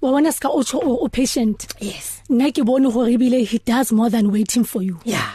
Wa 0.00 0.10
bona 0.10 0.32
ska 0.32 0.48
o 0.48 0.64
o 0.74 1.08
patient. 1.08 1.66
yes. 1.78 2.20
Nna 2.28 2.50
ke 2.50 2.64
bone 2.64 2.90
gore 2.90 3.06
ebile 3.16 3.46
he 3.46 3.58
does 3.58 3.92
more 3.92 4.10
than 4.10 4.32
waiting 4.32 4.64
for 4.64 4.82
you. 4.82 4.98
Yeah. 5.04 5.30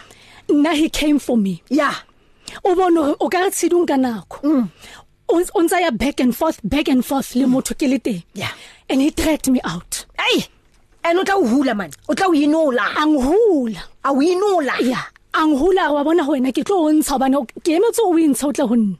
Nna 0.54 0.76
he 0.76 0.90
came 0.90 1.18
for 1.18 1.36
me. 1.36 1.64
Yeah. 1.70 1.96
O 2.64 2.76
bone 2.76 2.94
gore 2.94 3.16
o 3.20 3.30
ka 3.30 3.40
re 3.40 3.50
tshidung 3.50 3.88
ka 3.88 3.96
nako. 3.96 4.70
O 5.30 5.40
o 5.40 5.62
ntsa 5.62 5.82
ya 5.82 5.90
back 5.90 6.20
and 6.20 6.36
forth 6.36 6.60
back 6.64 6.88
and 6.90 7.04
forth 7.04 7.36
le 7.36 7.46
motho 7.46 7.74
ke 7.74 7.90
le 7.90 7.98
teng. 7.98 8.24
Yeah. 8.34 8.54
And 8.88 9.02
he 9.02 9.10
dragged 9.10 9.50
me 9.50 9.60
out. 9.64 10.06
Hey. 10.20 10.46
And 11.04 11.20
o 11.20 11.24
tla 11.24 11.36
o 11.36 11.48
hula 11.48 11.74
man. 11.76 11.90
O 12.08 12.14
tla 12.14 12.28
o 12.28 12.34
inola. 12.34 12.94
Anghula. 13.02 13.82
A 14.06 14.12
o 14.12 14.22
inola. 14.22 14.80
Ya, 14.82 15.02
anghula 15.34 15.92
wa 15.92 16.04
bona 16.04 16.24
ho 16.24 16.34
wena 16.34 16.54
ke 16.54 16.64
tlo 16.64 16.86
o 16.86 16.92
ntsha 16.94 17.18
bana 17.20 17.42
ke 17.66 17.74
emetse 17.80 18.00
o 18.06 18.14
intsha 18.14 18.48
o 18.48 18.52
tla 18.52 18.68
ho 18.68 18.76
nna. 18.76 18.98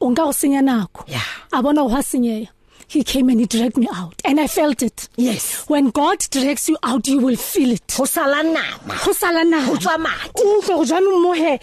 O 0.00 0.10
nka 0.10 0.24
go 0.24 0.32
senya 0.32 0.62
nako. 0.64 1.04
Yeah. 1.06 1.28
A 1.52 1.62
bona 1.62 1.82
ho 1.82 1.88
senyeya. 1.88 2.48
He 2.92 3.02
came 3.04 3.28
and 3.30 3.40
he 3.40 3.46
dragged 3.46 3.78
me 3.78 3.88
out 4.00 4.20
and 4.24 4.38
I 4.38 4.46
felt 4.46 4.82
it. 4.82 5.08
Yes. 5.16 5.64
When 5.66 5.88
God 5.90 6.18
drags 6.30 6.68
you 6.68 6.76
out 6.82 7.08
you 7.08 7.18
will 7.26 7.36
feel 7.36 7.70
it. 7.72 7.88
Ho 7.96 8.04
sala 8.04 8.42
nama. 8.42 8.94
Ho 9.04 9.12
sala 9.12 9.44
na. 9.44 9.60
Ho 9.64 9.74
tswa 9.76 9.96
madi. 9.98 10.30
O 10.36 10.60
tlo 10.60 10.84
jwanong 10.84 11.22
mo 11.24 11.32
he 11.32 11.56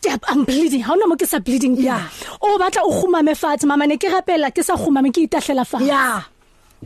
ke 0.00 0.16
I'm 0.28 0.44
bleeding. 0.48 0.80
Ha 0.80 0.92
ona 0.94 1.06
mo 1.06 1.16
ke 1.16 1.26
sa 1.28 1.38
bleeding. 1.38 1.76
teng. 1.76 1.84
Yeah. 1.84 2.08
O 2.40 2.56
batla 2.58 2.80
o 2.88 2.90
khumame 2.96 3.36
fatshe 3.36 3.64
mama 3.66 3.86
ne 3.86 3.98
ke 3.98 4.08
rapela 4.08 4.48
ke 4.54 4.64
sa 4.64 4.74
khumame 4.74 5.12
ke 5.12 5.28
itahlela 5.28 5.66
fatshe. 5.68 5.86
Yeah. 5.86 6.22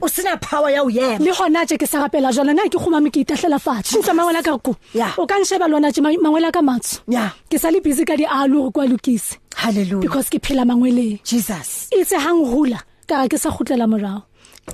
O 0.03 0.09
sena 0.09 0.37
power 0.43 0.71
ya 0.71 0.83
o 0.83 0.89
yema. 0.91 1.21
le 1.23 1.31
gona 1.31 1.63
tse 1.65 1.79
ke 1.79 1.87
sa 1.87 2.03
rapela 2.09 2.33
jalo 2.35 2.51
na 2.53 2.67
ke 2.67 2.75
khumame 2.83 3.13
ke 3.15 3.23
itahlela 3.23 3.61
fatshe 3.63 3.95
ntse 3.95 4.11
mangwela 4.11 4.43
ka 4.43 4.59
ko 4.59 4.75
Yeah. 4.93 5.15
o 5.17 5.25
ka 5.25 5.39
nsheba 5.39 5.71
lona 5.71 5.93
tse 5.93 6.03
mangwela 6.03 6.51
ka 6.51 6.59
matso 6.67 6.99
Yeah. 7.07 7.31
ke 7.49 7.61
sa 7.63 7.71
le 7.71 7.79
busy 7.79 8.05
ka 8.05 8.17
di 8.19 8.27
alo 8.27 8.67
go 8.67 8.71
kwa 8.75 8.91
lokise 8.91 9.39
Hallelujah. 9.55 10.03
because 10.03 10.27
ke 10.29 10.43
phela 10.43 10.67
mangweleng 10.67 11.23
Jesus. 11.23 11.87
itse 11.95 12.19
hang 12.19 12.43
hula 12.43 12.83
ka 13.09 13.23
re 13.23 13.29
ke 13.29 13.39
sa 13.39 13.51
khutlela 13.51 13.87
morao. 13.87 14.23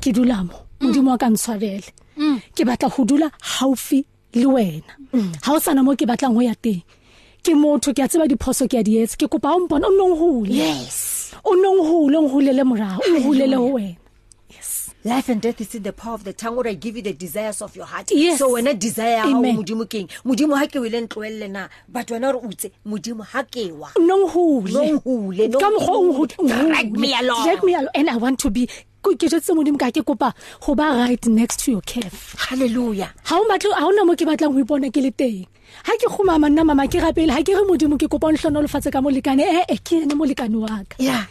Ke 0.00 0.12
dula 0.14 0.44
mo 0.44 0.54
modimo 0.80 1.10
wa 1.12 1.18
ka 1.18 1.28
ntshwarele. 1.30 1.90
Ke 2.54 2.62
batla 2.64 2.88
go 2.94 3.04
dula 3.04 3.28
haufi 3.58 4.04
le 4.34 4.46
wena. 4.46 4.92
Ha 5.44 5.52
o 5.54 5.58
sana 5.58 5.82
mo 5.82 5.94
ke 5.96 6.06
batlang 6.06 6.34
ho 6.34 6.40
ya 6.40 6.54
teng. 6.54 6.82
Ke 7.44 7.52
motho 7.56 7.92
ke 7.96 8.00
a 8.04 8.08
tseba 8.08 8.28
diphoso 8.28 8.68
ke 8.70 8.78
a 8.80 8.82
di 8.84 8.96
etsa. 9.02 9.16
Ke 9.20 9.26
kopa 9.28 9.52
o 9.56 9.66
mpona 9.66 9.88
o 9.88 9.92
nong 9.96 10.14
hule 10.20 10.52
Yes. 10.54 11.32
o 11.44 11.54
nong 11.56 11.80
hule 11.88 12.16
o 12.18 12.22
nhulele 12.28 12.64
morao 12.64 12.98
o 13.00 13.08
nhulele 13.20 13.56
ho 13.56 13.68
wena. 13.76 13.96
Life 15.02 15.30
and 15.30 15.40
death 15.40 15.60
is 15.62 15.74
in 15.74 15.82
the 15.82 15.92
power 15.94 16.12
of 16.14 16.24
the 16.24 16.32
tongue. 16.34 16.56
What 16.56 16.66
I 16.66 16.74
give 16.74 16.94
you 16.94 17.02
the 17.02 17.14
desires 17.14 17.62
of 17.62 17.74
your 17.74 17.86
heart. 17.86 18.10
Yes. 18.12 18.38
So 18.38 18.52
when 18.52 18.66
a 18.66 18.74
desire 18.74 19.18
ha 19.20 19.28
o 19.28 19.38
Amen. 19.38 19.56
modimo 19.56 19.88
keng. 19.88 20.08
Modimo 20.26 20.58
ha 20.58 20.66
ke 20.66 20.74
wele 20.76 21.00
ntloelle 21.06 21.48
na. 21.50 21.68
But 21.88 22.08
wena 22.08 22.32
re 22.34 22.40
utse 22.48 22.70
modimo 22.86 23.24
ha 23.24 23.42
ke 23.44 23.72
wa. 23.72 23.88
nong 23.98 24.28
hule 24.28 24.72
Nong 24.74 25.00
hule, 25.00 25.48
nong 25.48 25.60
ka 25.60 25.70
mokgwa 25.70 25.96
o 25.96 26.12
hule. 26.12 26.48
Drag 26.48 26.92
me 26.92 27.14
along. 27.18 27.44
drag 27.46 27.62
me 27.64 27.74
along 27.74 27.88
and 27.94 28.10
i 28.10 28.16
want 28.16 28.38
to 28.38 28.50
be 28.50 28.68
ko 29.02 29.14
ke 29.16 29.24
jetse 29.32 29.48
modimo 29.56 29.78
ka 29.80 29.88
ke 29.90 30.04
kopa 30.04 30.34
go 30.60 30.74
ba 30.74 30.84
right 31.00 31.26
next 31.26 31.60
to 31.64 31.70
your 31.72 31.80
calf 31.80 32.36
Hallelujah. 32.38 33.08
ha 33.24 33.38
o 33.40 33.48
batla 33.48 33.72
ha 33.80 33.86
ona 33.88 34.04
mo 34.04 34.12
ke 34.14 34.28
batlang 34.28 34.52
ho 34.52 34.60
ipona 34.62 34.92
ke 34.92 35.00
le 35.00 35.10
teng 35.10 35.46
ha 35.88 35.92
ke 35.96 36.12
khumama 36.12 36.52
nna 36.52 36.64
mama 36.66 36.84
ke 36.86 37.00
rapele 37.00 37.32
ha 37.32 37.40
ke 37.40 37.56
re 37.56 37.64
modimo 37.64 37.96
ke 37.96 38.04
kopa 38.04 38.28
o 38.28 38.32
nhlonolofatse 38.36 38.92
ka 38.92 39.00
molekane 39.00 39.40
eh 39.40 39.64
eh 39.68 39.78
ke 39.80 40.02
ene 40.04 40.12
molekane 40.12 40.60
wa 40.60 40.84
ka 40.84 40.96
Yeah. 41.00 41.24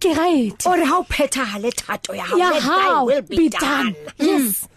Ke 0.00 0.14
right 0.16 0.66
Ore 0.66 0.84
ha 0.84 0.98
o 0.98 1.04
phethahale 1.04 1.70
thato 1.74 2.14
ya 2.14 2.24
hao. 2.24 2.36
ya 2.38 2.50
let 2.50 2.62
thy 2.62 2.82
how 2.88 3.06
will 3.06 3.22
be 3.22 3.48
done 3.48 3.94
yes 4.18 4.68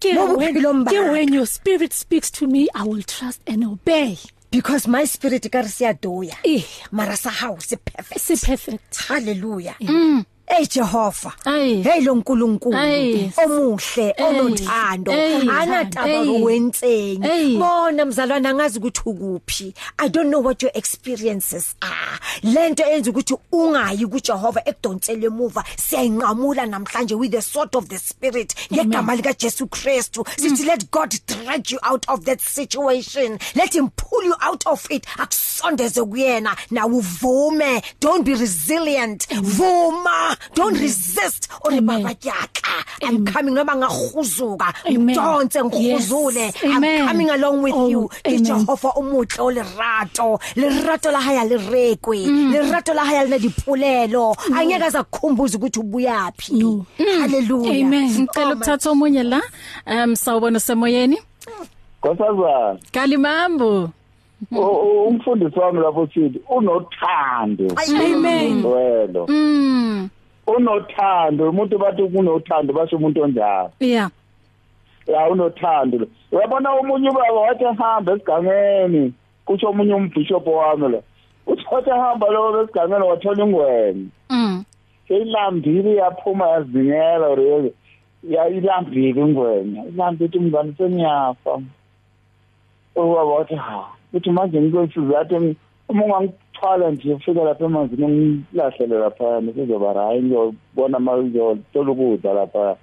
ke 0.00 0.14
Mo 0.14 0.34
when, 0.36 0.54
bophelong 0.54 0.84
ba 0.84 0.90
ke 0.90 1.00
ka. 1.00 1.10
when 1.12 1.32
your 1.32 1.46
spirit 1.46 1.92
speaks 1.92 2.30
to 2.30 2.46
me 2.46 2.68
i 2.74 2.82
will 2.84 3.02
trust 3.02 3.40
and 3.46 3.64
obey 3.64 4.16
Because 4.54 4.86
my 4.86 5.02
spirit 5.04 5.50
ka 5.50 5.58
re 5.66 5.70
se 5.70 5.84
a 5.90 5.94
doya. 5.94 6.36
eh 6.46 6.62
Mara 6.92 7.16
sa 7.18 7.30
hao 7.30 7.58
se 7.58 7.74
perfect. 7.76 8.20
se 8.22 8.36
perfect 8.38 8.94
Hallelujah. 9.10 9.74
Mm. 9.82 10.22
Hey 10.56 10.64
Jehova 10.66 11.32
Ayi. 11.44 11.82
hey 11.82 12.00
lo 12.00 12.14
nkulunkulu. 12.14 12.76
Ayi. 12.76 13.32
omuhle 13.44 14.14
onothando. 14.18 15.12
Ayi. 15.12 15.48
anataba 15.50 16.04
Ayi. 16.20 16.42
wentseni 16.42 17.26
Ayi. 17.30 17.56
bona 17.58 18.04
mzalwana 18.04 18.48
angazi 18.50 18.78
ukuthi 18.78 19.00
ukuphi. 19.06 19.74
I 19.98 20.08
don't 20.08 20.30
know 20.30 20.40
what 20.40 20.62
your 20.62 20.72
experiences 20.74 21.74
are. 21.80 22.18
Lento 22.42 22.84
enza 22.84 23.10
ukuthi 23.10 23.36
ungayi 23.52 24.06
kuJehova 24.06 24.62
ekudonsele 24.64 25.26
emuva. 25.26 25.64
Siyayinqamula 25.76 26.66
namhlanje 26.66 27.14
with 27.18 27.32
the 27.32 27.42
sword 27.42 27.74
of 27.76 27.88
the 27.88 27.98
spirit 27.98 28.54
ngegama 28.72 29.16
lika 29.16 29.32
Jesu 29.34 29.66
Christu 29.66 30.24
sithi 30.36 30.64
let 30.66 30.90
God 30.90 31.14
drag 31.26 31.70
you 31.70 31.78
out 31.82 32.04
of 32.08 32.24
that 32.24 32.40
situation. 32.40 33.38
Let 33.54 33.74
him 33.74 33.90
pull 33.90 34.22
you 34.24 34.34
out 34.40 34.64
of 34.66 34.86
it. 34.90 35.06
Akusondeze 35.18 36.02
kuyena. 36.04 36.56
Na 36.70 36.86
uvume. 36.86 37.82
Don't 38.00 38.24
be 38.24 38.34
resilient. 38.34 39.26
Vuma. 39.28 40.36
Don't 40.54 40.78
resist 40.80 41.48
ore 41.64 41.78
Amen. 41.78 42.02
baba 42.02 42.14
yakha 42.22 42.84
i'm 43.08 43.24
coming 43.24 43.54
noma 43.54 43.76
ngahuzuka 43.76 44.74
Amen. 44.86 45.00
ngidonse 45.16 45.64
ngihuzule 45.64 46.40
Yes. 46.40 46.54
i'm 46.64 46.76
Amen. 46.76 47.06
coming 47.08 47.30
along 47.30 47.62
with 47.62 47.74
Oh, 47.74 47.88
you 47.88 48.10
amen. 48.26 48.44
Jehova 48.44 48.92
umuhle 48.96 49.38
olerato 49.42 50.38
lerato 50.56 51.10
la 51.10 51.20
haya 51.20 51.44
lirekwe 51.44 52.18
lerato 52.52 52.94
la 52.94 53.04
haya 53.04 53.24
lina 53.24 53.38
dipolelo 53.38 54.36
angeke 54.56 54.84
azakukhumbuza 54.84 55.58
ukuthi 55.58 55.80
ubuyapi 55.80 56.52
No. 56.52 56.86
haleluya 57.20 57.70
Amen. 57.86 58.10
Ngicela 58.10 58.52
ukuthatha 58.54 58.90
omunye 58.90 59.22
la. 59.22 59.42
Um 59.86 60.16
sawubona 60.16 60.60
semoyeni. 60.60 61.18
Nkosazana 61.98 62.78
Kalimambo. 62.92 63.90
u- 64.52 64.56
u- 64.58 65.06
umfundisi 65.08 65.58
wami 65.58 65.80
lapho 65.80 66.06
sithi 66.14 66.40
unothando 66.48 67.74
Amen. 67.88 68.64
welo 68.66 69.26
Mm. 69.28 70.08
Unothando 70.46 71.50
umuntu 71.50 71.78
bathi 71.78 72.02
kunothando 72.02 72.72
basho 72.72 72.96
umuntu 72.96 73.22
onjalo. 73.22 73.70
Yeah. 73.80 74.10
ya 75.06 75.28
unothando. 75.28 75.98
Lo 75.98 76.08
uyabona 76.32 76.74
umunye 76.80 77.08
ubaba 77.08 77.40
wathi 77.40 77.64
hamba 77.64 78.12
esigangeni 78.12 79.12
kusho 79.44 79.68
omunye 79.68 79.94
umbishop 79.94 80.46
wami 80.46 80.88
lo. 80.88 81.02
Uthi 81.46 81.64
wathi 81.70 81.90
hamba 81.90 82.30
lo 82.30 82.62
esigangeni 82.62 83.04
wathola 83.04 83.44
ingwenya. 83.44 84.06
Mm. 84.30 84.64
seyilambile 85.08 85.96
yaphuma 85.96 86.48
yazingela 86.48 87.26
or 87.28 87.70
ya 88.28 88.48
ilambile 88.48 89.20
ingwenya. 89.20 89.84
Ilambile 89.84 90.26
ithi 90.26 90.38
mngani 90.38 90.74
sengiyafa 90.78 91.60
ubaba 92.96 93.24
wathi 93.24 93.54
ha 93.54 93.86
uthi 94.12 94.30
manje 94.30 94.60
ngikwensiza 94.60 95.20
athi 95.20 95.56
uma 95.88 96.04
ungangithwala 96.04 96.90
nje 96.90 97.14
ufika 97.14 97.44
lapha 97.44 97.64
emanzini 97.64 98.04
ungilahlele 98.04 98.98
laphayana 98.98 99.52
kuzoba 99.52 99.92
rayi 99.92 100.22
ngiyobona 100.22 100.98
ma 100.98 101.16
ngiyothola 101.16 101.90
ukudla 101.92 102.32
laphaya 102.32 102.76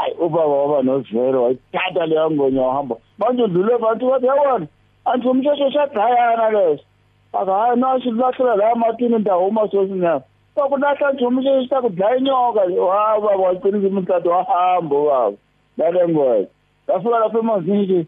hayi 0.00 0.14
ubaba 0.14 0.54
waba 0.54 0.82
nozvelo 0.82 1.42
wayithatha 1.42 2.06
leyo 2.06 2.30
ngonya 2.30 2.62
wahamba. 2.62 2.96
Manje 3.18 3.42
udlule 3.42 3.78
bantu 3.78 4.10
bathi 4.10 4.26
yawona 4.26 4.66
anti 5.04 5.28
umsheshe 5.28 5.70
shadayana 5.72 6.50
leso. 6.50 6.84
Aka 7.32 7.52
hayi 7.52 7.80
nasho 7.80 8.10
lahlela 8.10 8.56
la 8.56 8.74
matini 8.74 9.18
ndahuma 9.18 9.68
sosinyama 9.70 10.22
kwakulahla 10.54 11.12
nje 11.12 11.26
umsheshe 11.26 11.68
sakudlaya 11.68 12.16
inyoka. 12.16 12.60
Wa 12.60 13.20
baba 13.20 13.36
waqinisa 13.36 13.88
umthathu 13.88 14.28
wahamba 14.28 14.96
ubaba. 14.96 15.36
Lale 15.78 16.08
ngoya 16.08 16.46
ngafika 16.88 17.18
lapha 17.18 17.38
emanzini 17.38 17.82
nje 17.82 18.06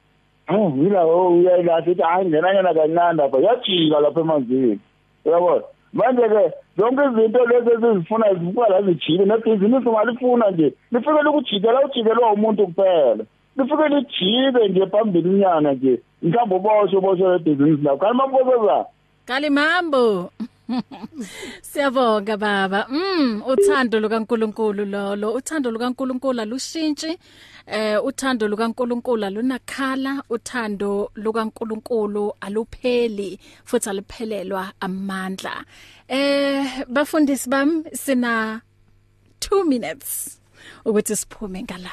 Oh, 0.55 0.73
yila 0.77 1.07
uyayilahla 1.07 1.91
ithi 1.91 2.03
hayi 2.03 2.29
ngenanyana 2.29 2.75
kancane 2.75 3.17
lapha 3.23 3.39
yajika 3.39 4.01
lapha 4.01 4.21
emanzini 4.21 4.79
uyabona 5.25 5.63
manje 5.93 6.23
ke 6.23 6.43
zonke 6.79 7.03
izinto 7.05 7.47
lezi 7.47 7.71
ezizifuna 7.71 8.35
zifuka 8.35 8.69
la 8.69 8.83
zijike 8.83 9.25
nebhizinisi 9.25 9.89
ungalifuna 9.89 10.51
nje 10.51 10.73
lifike 10.93 11.23
likujikela 11.25 11.85
ujikelwa 11.85 12.33
umuntu 12.33 12.67
kuphela 12.67 13.25
lifike 13.57 13.89
lijike 13.89 14.69
nje 14.69 14.87
phambili 14.87 15.29
inyana 15.31 15.73
nje 15.73 16.01
mhlawumbe 16.23 16.57
uboshe 16.57 16.97
uboshe 16.97 17.23
lebhizinisi 17.29 17.83
lakho 17.83 17.97
kanti 17.99 18.17
mambozazana 18.17 18.85
Kalimambo. 19.25 20.31
Siyabonga 21.63 22.37
baba. 22.37 22.87
Mm, 22.91 23.43
uthando 23.47 24.01
lukaNkuluNkulu 24.01 24.85
lolo. 24.85 25.33
Uthando 25.33 25.71
lukaNkuluNkulu 25.71 26.41
alushintshi. 26.41 27.19
Eh 27.67 28.05
uthando 28.05 28.49
lukaNkuluNkulu 28.49 29.25
alunakhala, 29.25 30.23
uthando 30.31 31.11
lukaNkuluNkulu 31.15 32.33
alupheli 32.41 33.39
futhi 33.65 33.91
aliphelelwa 33.91 34.73
amandla. 34.81 35.65
Eh 36.09 36.85
bafundisi 36.89 37.49
bami 37.49 37.85
sina 37.93 38.61
2 39.41 39.65
minutes 39.65 40.41
ukuthi 40.85 41.17
siphume 41.17 41.63
ngala. 41.63 41.91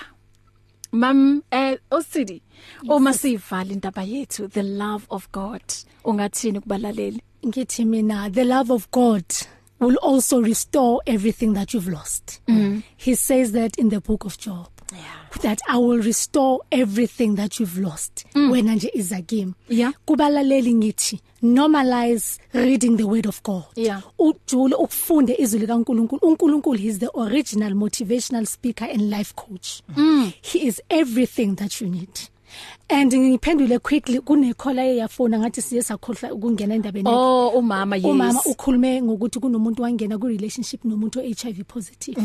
Mam 0.91 1.41
eh 1.51 1.77
osidi 1.91 2.41
uma 2.89 3.13
sivala 3.13 3.71
indaba 3.71 4.03
yethu 4.03 4.47
the 4.47 4.63
love 4.63 5.05
of 5.09 5.31
God 5.31 5.61
ungathini 6.03 6.59
kubalaleli 6.59 7.21
ngithi 7.45 7.85
mina 7.85 8.29
the 8.29 8.43
love 8.43 8.73
of 8.73 8.89
God 8.91 9.25
will 9.79 9.97
also 10.01 10.41
restore 10.41 10.99
everything 11.05 11.53
that 11.53 11.73
you've 11.73 11.87
lost 11.87 12.41
mm. 12.47 12.81
he 12.97 13.15
says 13.15 13.51
that 13.51 13.77
in 13.77 13.89
the 13.89 13.99
book 13.99 14.25
of 14.25 14.37
job 14.37 14.69
yeah. 14.91 15.41
that 15.41 15.59
i 15.67 15.77
will 15.77 16.01
restore 16.03 16.59
everything 16.71 17.35
that 17.35 17.59
you've 17.59 17.81
lost 17.81 18.25
mm. 18.35 18.51
wena 18.51 18.75
nje 18.75 18.91
izagame 18.93 19.53
Yeah. 19.69 19.93
kubalaleli 20.05 20.73
ngithi 20.73 21.19
normalize 21.41 22.39
reading 22.53 22.97
the 22.97 23.03
word 23.03 23.27
of 23.27 23.43
god 23.43 23.63
Yeah. 23.75 24.01
ujule 24.19 24.75
ukufunde 24.75 25.35
izwi 25.39 25.59
likaNkuluNkulu 25.59 26.21
uNkulunkulu 26.21 26.77
he 26.79 26.87
is 26.87 26.99
the 26.99 27.09
original 27.13 27.73
motivational 27.75 28.45
speaker 28.45 28.89
and 28.89 29.01
life 29.01 29.33
coach 29.35 29.67
mm. 29.97 30.31
he 30.41 30.59
is 30.59 30.81
everything 30.89 31.55
that 31.55 31.81
you 31.81 31.87
need 31.87 32.09
and 32.89 33.13
ngiphendule 33.13 33.79
quickly 33.79 34.19
kunekhola 34.19 34.85
eyafona 34.85 35.39
ngathi 35.39 35.61
siye 35.61 35.81
sakhohlwa 35.83 36.33
ukungena 36.33 36.75
endabeni 36.75 37.09
Oh 37.09 37.47
umama 37.49 37.95
yes 37.95 38.05
umama 38.05 38.41
ukhulume 38.45 39.01
ngokuthi 39.01 39.39
kunomuntu 39.39 39.81
wangena 39.83 40.17
ku 40.17 40.27
relationship 40.27 40.85
nomuntu 40.85 41.19
oHIV 41.19 41.63
positive 41.67 42.21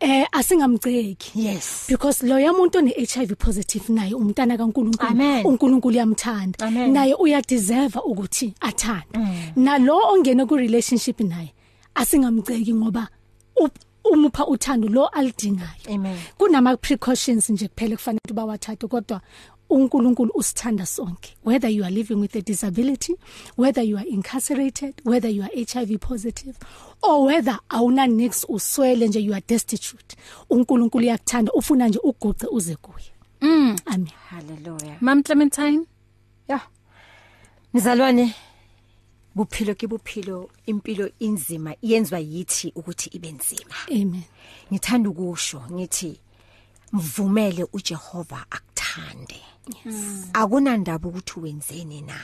eh 0.00 0.26
asingamceki. 0.32 1.32
Yes. 1.34 1.86
Because 1.88 2.22
lo 2.26 2.38
yamuntu 2.38 2.78
one 2.78 2.92
HIV 2.96 3.36
positive 3.38 3.92
naye 3.92 4.14
umntana 4.14 4.56
kaNkuluNkulu. 4.56 5.10
Amen. 5.10 5.46
uNkulunkulu 5.46 5.94
uyamthanda. 5.94 6.66
Amen. 6.66 6.92
naye 6.92 7.14
uyadeserve 7.14 7.98
ukuthi 8.04 8.54
athandwe 8.60 9.52
nalo 9.56 9.98
ongena 10.12 10.46
ku 10.46 10.56
relationship 10.56 11.20
naye 11.20 11.52
asingamceki 11.94 12.74
ngoba 12.74 13.08
up- 13.56 13.78
umupha 14.04 14.46
uthando 14.46 14.88
lo 14.88 15.06
alidingayo. 15.06 15.88
Amen. 15.94 16.16
kunama 16.38 16.76
precautions 16.76 17.50
nje 17.50 17.68
kuphela 17.68 17.96
kufanele 17.96 18.20
ukuthi 18.24 18.34
bawathathe 18.34 18.86
kodwa 18.88 19.20
uNkulunkulu 19.70 20.30
usithanda 20.34 20.86
sonke 20.86 21.36
whether 21.44 21.70
you 21.70 21.84
are 21.84 21.94
living 21.94 22.14
with 22.14 22.36
a 22.36 22.40
disability 22.40 23.16
whether 23.58 23.84
you 23.84 23.98
are 23.98 24.08
incarcerated 24.08 24.94
whether 25.04 25.30
you 25.30 25.42
are 25.42 25.64
HIV 25.74 25.98
positive 26.00 26.56
or 27.02 27.26
whether 27.26 27.58
awuna 27.68 28.06
nix 28.06 28.46
uswele 28.48 29.08
nje 29.08 29.20
you 29.20 29.32
are 29.34 29.44
destitute 29.48 30.16
uNkulunkulu 30.50 31.04
uyakuthanda 31.04 31.52
ufuna 31.52 31.88
nje 31.88 31.98
uguqe 32.02 32.46
uze 32.46 32.76
kuye. 32.76 33.06
Mm. 33.40 33.76
Amen. 33.86 34.08
Haleluya 34.28 34.96
Mam 35.00 35.22
Clementine? 35.22 35.86
Ya 36.48 36.60
Mzalwane 37.74 38.34
buphilo 39.34 39.74
kibuphilo 39.74 40.50
impilo 40.66 41.10
inzima 41.18 41.74
iyenzwa 41.82 42.18
yithi 42.18 42.72
ukuthi 42.74 43.10
ibe 43.12 43.32
nzima. 43.32 43.74
Amen. 43.90 44.22
Ngithanda 44.72 45.10
ukusho 45.10 45.62
ngithi 45.72 46.20
mvumele 46.92 47.66
uJehova 47.72 48.46
akuthande. 48.50 49.34
yes 49.34 49.59
akunandaba 50.32 51.08
ukuthi 51.08 51.40
wenzeni 51.40 52.00
na? 52.02 52.14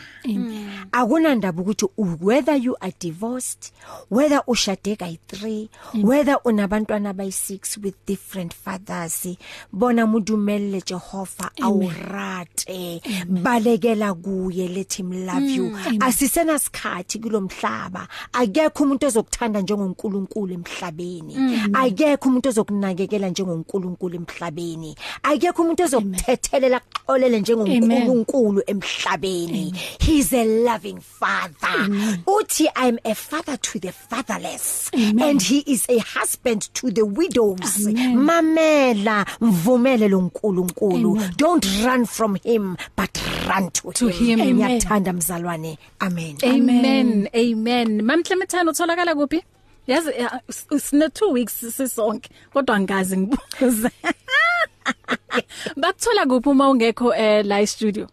Akunandaba 0.92 1.62
ukuthi 1.62 1.86
u- 1.96 2.18
whether 2.20 2.56
you 2.56 2.76
are 2.80 2.92
divorced 3.00 3.72
whether 4.10 4.42
ushade 4.46 4.94
kayi3 4.96 5.68
whether 6.02 6.38
unabantwana 6.44 7.12
bayi6 7.12 7.84
with 7.84 7.94
different 8.06 8.54
fathers 8.54 9.28
bona 9.72 10.06
mudumelle 10.06 10.82
Jehova 10.86 11.50
awurate. 11.62 13.00
Balekela 13.28 14.14
kuye 14.14 14.68
let 14.68 14.92
him 14.94 15.12
love 15.26 15.50
you. 15.50 15.70
Asisena 16.00 16.58
sikhathi 16.58 17.18
kulomhlaba. 17.18 18.08
Akekho 18.32 18.84
umuntu 18.84 19.06
ozokuthanda 19.06 19.60
njengoNkulunkulu 19.60 20.54
emhlabeni. 20.54 21.36
Akekho 21.72 22.28
umuntu 22.28 22.48
ozokunakekela 22.48 23.28
njengoNkulunkulu 23.28 24.14
emhlabeni. 24.16 24.96
Akekho 25.22 25.62
umuntu 25.62 25.82
ozokuthethelela 25.82 26.80
xolele 27.06 27.35
njengoNkulunkulu 27.40 28.62
emhlabeni. 28.66 29.74
He's 30.00 30.32
a 30.32 30.44
loving 30.44 31.00
father. 31.00 31.88
Uthi 32.26 32.66
i'm 32.76 32.98
a 33.04 33.14
father 33.14 33.56
to 33.56 33.78
the 33.78 33.92
fatherless 33.92 34.90
and 34.94 35.42
he 35.42 35.58
is 35.66 35.86
a 35.88 35.98
husband 35.98 36.68
to 36.74 36.90
the 36.90 37.02
widows. 37.04 37.86
Mamela 38.14 39.26
mvumele 39.40 40.08
lo 40.08 40.20
nkulunkulu. 40.20 41.20
Don't 41.36 41.66
run 41.84 42.06
from 42.06 42.34
him 42.44 42.76
but 42.96 43.18
run 43.48 43.70
to, 43.70 43.92
To 43.92 44.08
him. 44.08 44.38
him 44.38 44.40
Amen. 44.40 44.56
ngiyakuthanda 44.56 45.12
mzalwane. 45.12 45.78
Amen. 46.00 46.36
Amen. 46.44 47.28
Amen. 47.34 48.02
Mam 48.02 48.22
Clementine 48.22 48.70
utholakala 48.70 49.14
kuphi? 49.14 49.42
Yazi 49.86 50.10
ya, 50.10 50.40
s- 50.48 50.66
sine 50.88 51.06
2 51.06 51.32
weeks 51.32 51.64
sisonke. 51.76 52.30
Kodwa 52.52 52.80
ngazi 52.80 53.16
ngibuze. 53.16 53.90
bakuthola 55.82 56.26
kuphi 56.26 56.48
uma 56.48 56.68
ungekho 56.70 57.14
eh 57.14 57.44
live 57.44 57.66
studio 57.66 58.06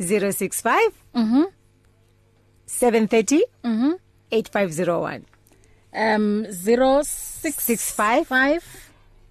065 0.00 0.90
mhm 1.14 1.44
730 2.66 3.40
mhm 3.64 3.92
8501 4.30 5.20
um 5.92 6.44
0665 6.46 8.62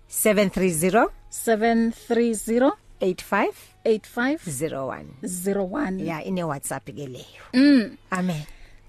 730 0.08 1.08
730 1.30 2.72
85 3.02 3.48
8501 3.86 5.06
01 5.24 6.00
yeah 6.00 6.28
ine 6.28 6.44
WhatsApp 6.44 6.86
ke 6.86 7.08
leyo. 7.08 7.42
Mm. 7.54 7.98
Amen. 8.12 8.42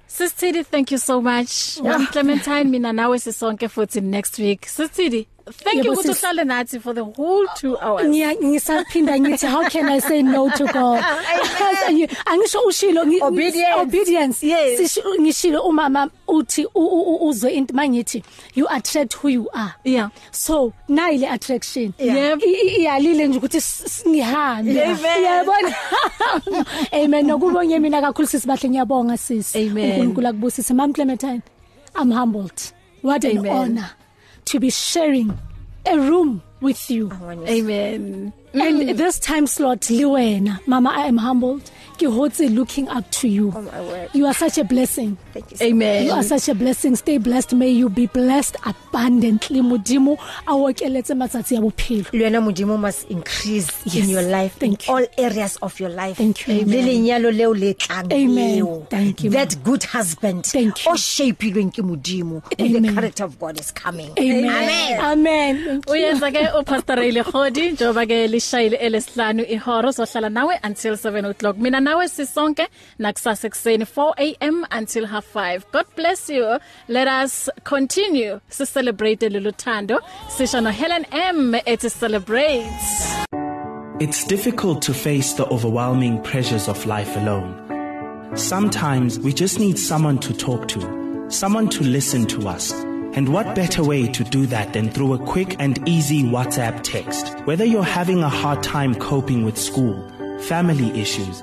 Sisithidi 0.06 0.64
thank 0.64 0.92
you 0.92 0.98
so 0.98 1.20
much. 1.22 1.78
Mom 1.80 2.06
Clementine 2.06 2.64
mina 2.64 2.92
nawe 2.92 3.18
sisonke 3.18 3.68
futhi 3.68 4.00
next 4.02 4.38
week. 4.38 4.66
Sisithidi 4.66 5.26
thank 5.64 5.76
you 5.76 5.82
Yebo, 5.84 5.92
ukuthi 5.92 6.08
sis. 6.08 6.18
uhlale 6.22 6.44
nathi 6.44 6.80
for 6.80 6.94
the 6.94 7.00
whole 7.04 7.46
2 7.46 7.76
hours 7.82 8.06
ngiya 8.08 8.34
ngisaphinda 8.34 9.18
ngithi 9.20 9.46
how 9.46 9.62
can 9.68 9.88
i 9.88 10.00
say 10.00 10.22
no 10.22 10.50
to 10.50 10.66
god 10.66 11.02
angisho 12.30 12.60
ushilo 12.68 13.04
ngi- 13.04 13.22
Obedience. 13.22 13.80
obedience 13.80 14.46
Yes. 14.46 14.80
Sisho- 14.80 15.20
ngishilo 15.20 15.62
umama 15.62 16.10
uthi 16.28 16.64
u- 16.64 16.70
u- 16.74 17.14
u- 17.16 17.28
uzwe 17.28 17.50
into 17.50 17.74
mangithi 17.74 18.22
you 18.54 18.66
attract 18.70 19.14
who 19.16 19.28
you 19.28 19.48
are 19.52 19.74
yeah 19.84 20.10
so 20.30 20.72
nayi 20.88 21.18
le 21.18 21.28
attraction 21.30 21.92
Yeah. 21.98 22.38
I- 22.38 22.52
i- 22.52 22.80
iyalile 22.80 23.26
nje 23.28 23.38
ukuthi 23.38 23.56
s- 23.56 23.82
s- 23.86 24.04
ngihambe 24.08 24.84
Amen. 24.84 25.22
yabona 25.24 25.74
amen 27.04 27.26
nokubonga 27.26 27.78
mina 27.80 28.00
kakhulu 28.00 28.28
sisibahle 28.28 28.68
ngiyabonga 28.70 29.16
sisi 29.16 29.58
Amen. 29.58 29.90
uNkulunkulu 29.90 30.28
akubusise 30.28 30.74
mam 30.74 30.92
Clementine 30.92 31.40
i'm 32.02 32.10
humbled 32.12 32.60
what 33.02 33.24
an 33.24 33.38
Amen. 33.38 33.52
honor 33.52 33.90
to 34.46 34.60
be 34.60 34.70
sharing 34.70 35.38
a 35.86 35.98
room 35.98 36.42
with 36.60 36.90
you. 36.90 37.10
Amen. 37.46 38.32
And 38.54 38.98
this 38.98 39.18
time 39.18 39.46
slot 39.46 39.80
liwena. 39.80 40.66
Mama 40.66 40.90
i 40.90 41.06
am 41.06 41.16
humbled. 41.16 41.70
Ke 41.98 42.06
hotse 42.10 42.48
looking 42.54 42.88
up 42.88 43.08
to 43.10 43.28
you 43.28 43.52
Oh, 43.56 43.62
my 43.62 43.80
word. 43.80 44.08
you 44.12 44.26
are 44.26 44.34
such 44.34 44.58
a 44.58 44.64
blessing 44.64 45.16
thank 45.32 45.50
you 45.50 45.56
so 45.56 45.64
amen 45.64 46.06
You 46.06 46.12
are 46.12 46.22
such 46.22 46.48
a 46.48 46.54
blessing. 46.54 46.96
Stay 46.96 47.18
blessed. 47.18 47.52
May 47.54 47.70
you 47.70 47.88
be 47.88 48.06
blessed 48.06 48.56
abundantly. 48.66 49.60
Modimo 49.60 50.18
awokeletse 50.46 51.14
matsatsi 51.14 51.54
ya 51.54 51.60
bophelo. 51.60 52.04
Lwena 52.12 52.40
modimo 52.40 52.78
must 52.78 53.10
increase 53.10 53.68
Yes. 53.84 53.94
in 54.04 54.08
your 54.10 54.22
life 54.22 54.56
Thank 54.58 54.88
in 54.88 54.94
you. 54.94 54.94
all 55.00 55.06
areas 55.18 55.56
of 55.62 55.78
your 55.80 55.90
life 55.90 56.16
Thank 56.16 56.46
you. 56.48 56.54
le 56.64 56.82
lenyalo 56.82 57.30
leo 57.30 57.52
le 57.54 57.74
tlang 57.74 58.12
Amen. 58.12 58.86
Thank 58.90 59.24
you, 59.24 59.30
that 59.30 59.56
good 59.64 59.84
husband 59.84 60.44
Thank 60.46 60.84
you. 60.84 60.92
o 60.92 60.94
shapilweng 60.94 61.70
ke 61.72 61.82
modimo 61.82 62.42
when 62.58 62.82
the 62.82 62.92
character 62.92 63.24
of 63.24 63.38
God 63.38 63.58
is 63.60 63.70
coming 63.70 64.10
Amen. 64.18 65.00
Amen. 65.00 65.82
Uyenza 65.86 66.30
ke 66.32 66.48
uPastor 66.60 66.96
Ray 66.96 67.12
Khodi 67.12 67.70
njoba 67.72 68.06
ke 68.06 68.28
lishayile 68.28 68.76
elesihlanu 68.76 69.44
ihoro 69.48 69.92
sohlala 69.92 70.28
nawe 70.30 70.58
until 70.64 70.94
7 70.96 71.24
o'clock 71.30 71.56
mina 71.58 71.80
nawe 71.82 72.08
sisonke 72.08 72.68
nakusasa 72.98 73.48
ekseni 73.48 73.84
4 73.84 74.36
am 74.40 74.64
until 74.78 75.06
half 75.06 75.36
5 75.36 75.60
God 75.72 75.86
bless 75.96 76.30
you 76.30 76.58
let 76.88 77.08
us 77.08 77.50
continue 77.64 78.40
to 78.58 78.66
celebrate 78.66 79.28
loluthando 79.28 80.00
sisho 80.36 80.60
no 80.60 80.70
Helen 80.70 81.06
M 81.10 81.54
ethi 81.54 81.90
celebrate 81.90 82.66
It's 84.00 84.24
difficult 84.24 84.82
to 84.82 84.94
face 84.94 85.34
the 85.34 85.46
overwhelming 85.46 86.20
pressures 86.22 86.66
of 86.68 86.86
life 86.86 87.16
alone. 87.16 87.54
Sometimes 88.36 89.20
we 89.20 89.32
just 89.32 89.60
need 89.60 89.78
someone 89.78 90.18
to 90.20 90.32
talk 90.34 90.66
to, 90.68 90.80
someone 91.30 91.68
to 91.68 91.84
listen 91.84 92.26
to 92.26 92.48
us. 92.48 92.72
And 93.14 93.28
what 93.28 93.54
better 93.54 93.84
way 93.84 94.08
to 94.08 94.24
do 94.24 94.46
that 94.46 94.72
than 94.72 94.90
through 94.90 95.12
a 95.12 95.18
quick 95.18 95.54
and 95.60 95.78
easy 95.86 96.24
WhatsApp 96.24 96.82
text? 96.82 97.28
Whether 97.44 97.64
you're 97.64 97.84
having 97.84 98.24
a 98.24 98.28
hard 98.28 98.62
time 98.64 98.94
coping 98.96 99.44
with 99.44 99.56
school, 99.56 99.94
family 100.40 100.90
issues, 101.00 101.42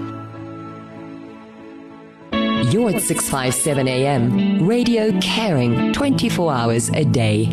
You're 2.71 2.89
at 2.91 3.01
657 3.01 3.87
AM. 3.87 4.65
Radio 4.65 5.11
caring 5.19 5.91
24 5.91 6.53
hours 6.53 6.89
a 6.89 7.03
day. 7.03 7.49